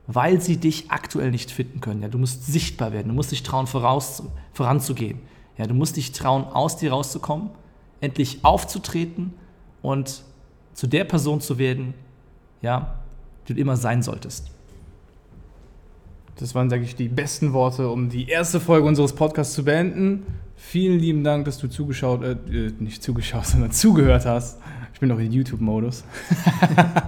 weil 0.07 0.41
sie 0.41 0.59
dich 0.59 0.93
aktuell 0.93 1.33
nicht 1.33 1.51
finden 1.51 1.81
können. 1.81 2.03
Ja? 2.03 2.09
Du 2.09 2.19
musst 2.19 2.47
sichtbar 2.47 2.93
werden, 2.93 3.09
du 3.09 3.15
musst 3.15 3.33
dich 3.33 3.43
trauen, 3.43 3.67
voraus, 3.67 4.23
voranzugehen. 4.53 5.19
Ja? 5.59 5.67
Du 5.67 5.75
musst 5.75 5.97
dich 5.97 6.13
trauen, 6.13 6.45
aus 6.45 6.77
dir 6.77 6.93
rauszukommen, 6.93 7.51
endlich 8.01 8.45
aufzutreten 8.45 9.35
und 9.83 10.23
zu 10.77 10.87
der 10.87 11.05
Person 11.05 11.41
zu 11.41 11.59
werden, 11.59 11.95
ja, 12.61 12.97
die 13.49 13.55
du 13.55 13.61
immer 13.61 13.77
sein 13.77 14.03
solltest. 14.03 14.51
Das 16.39 16.55
waren, 16.55 16.69
sage 16.69 16.85
ich, 16.85 16.95
die 16.95 17.09
besten 17.09 17.55
Worte, 17.55 17.89
um 17.89 18.11
die 18.11 18.29
erste 18.29 18.61
Folge 18.61 18.87
unseres 18.87 19.15
Podcasts 19.15 19.55
zu 19.55 19.65
beenden. 19.65 20.27
Vielen 20.55 20.99
lieben 20.99 21.25
Dank, 21.25 21.47
dass 21.47 21.57
du 21.57 21.69
zugeschaut, 21.69 22.23
äh, 22.23 22.33
äh, 22.33 22.73
nicht 22.79 23.03
zugeschaut, 23.03 23.47
sondern 23.47 23.73
zugehört 23.73 24.27
hast. 24.27 24.59
Ich 24.93 25.01
bin 25.01 25.09
noch 25.09 25.19
in 25.19 25.33
YouTube-Modus. 25.33 26.05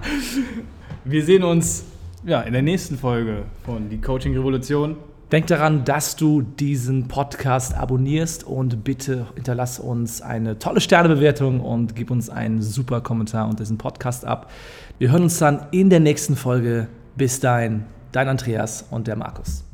Wir 1.05 1.23
sehen 1.23 1.43
uns 1.43 1.83
ja, 2.25 2.41
in 2.41 2.53
der 2.53 2.63
nächsten 2.63 2.97
Folge 2.97 3.43
von 3.65 3.87
Die 3.87 4.01
Coaching 4.01 4.35
Revolution. 4.35 4.97
Denk 5.31 5.45
daran, 5.45 5.85
dass 5.85 6.15
du 6.15 6.41
diesen 6.41 7.07
Podcast 7.07 7.75
abonnierst 7.75 8.43
und 8.43 8.83
bitte 8.83 9.27
hinterlass 9.35 9.77
uns 9.79 10.23
eine 10.23 10.57
tolle 10.57 10.81
Sternebewertung 10.81 11.59
und 11.59 11.95
gib 11.95 12.09
uns 12.09 12.31
einen 12.31 12.63
super 12.63 13.01
Kommentar 13.01 13.45
unter 13.45 13.63
diesem 13.63 13.77
Podcast 13.77 14.25
ab. 14.25 14.49
Wir 14.97 15.11
hören 15.11 15.23
uns 15.23 15.37
dann 15.37 15.67
in 15.71 15.91
der 15.91 15.99
nächsten 15.99 16.35
Folge. 16.35 16.87
Bis 17.15 17.39
dahin, 17.39 17.85
dein 18.11 18.27
Andreas 18.27 18.85
und 18.89 19.07
der 19.07 19.17
Markus. 19.17 19.65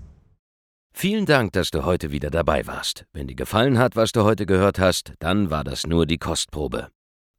Vielen 0.93 1.25
Dank, 1.25 1.53
dass 1.53 1.71
du 1.71 1.85
heute 1.85 2.11
wieder 2.11 2.31
dabei 2.31 2.67
warst. 2.67 3.05
Wenn 3.13 3.27
dir 3.27 3.35
gefallen 3.35 3.77
hat, 3.77 3.95
was 3.95 4.11
du 4.11 4.23
heute 4.23 4.45
gehört 4.45 4.79
hast, 4.79 5.13
dann 5.19 5.51
war 5.51 5.63
das 5.63 5.85
nur 5.87 6.05
die 6.05 6.17
Kostprobe. 6.17 6.89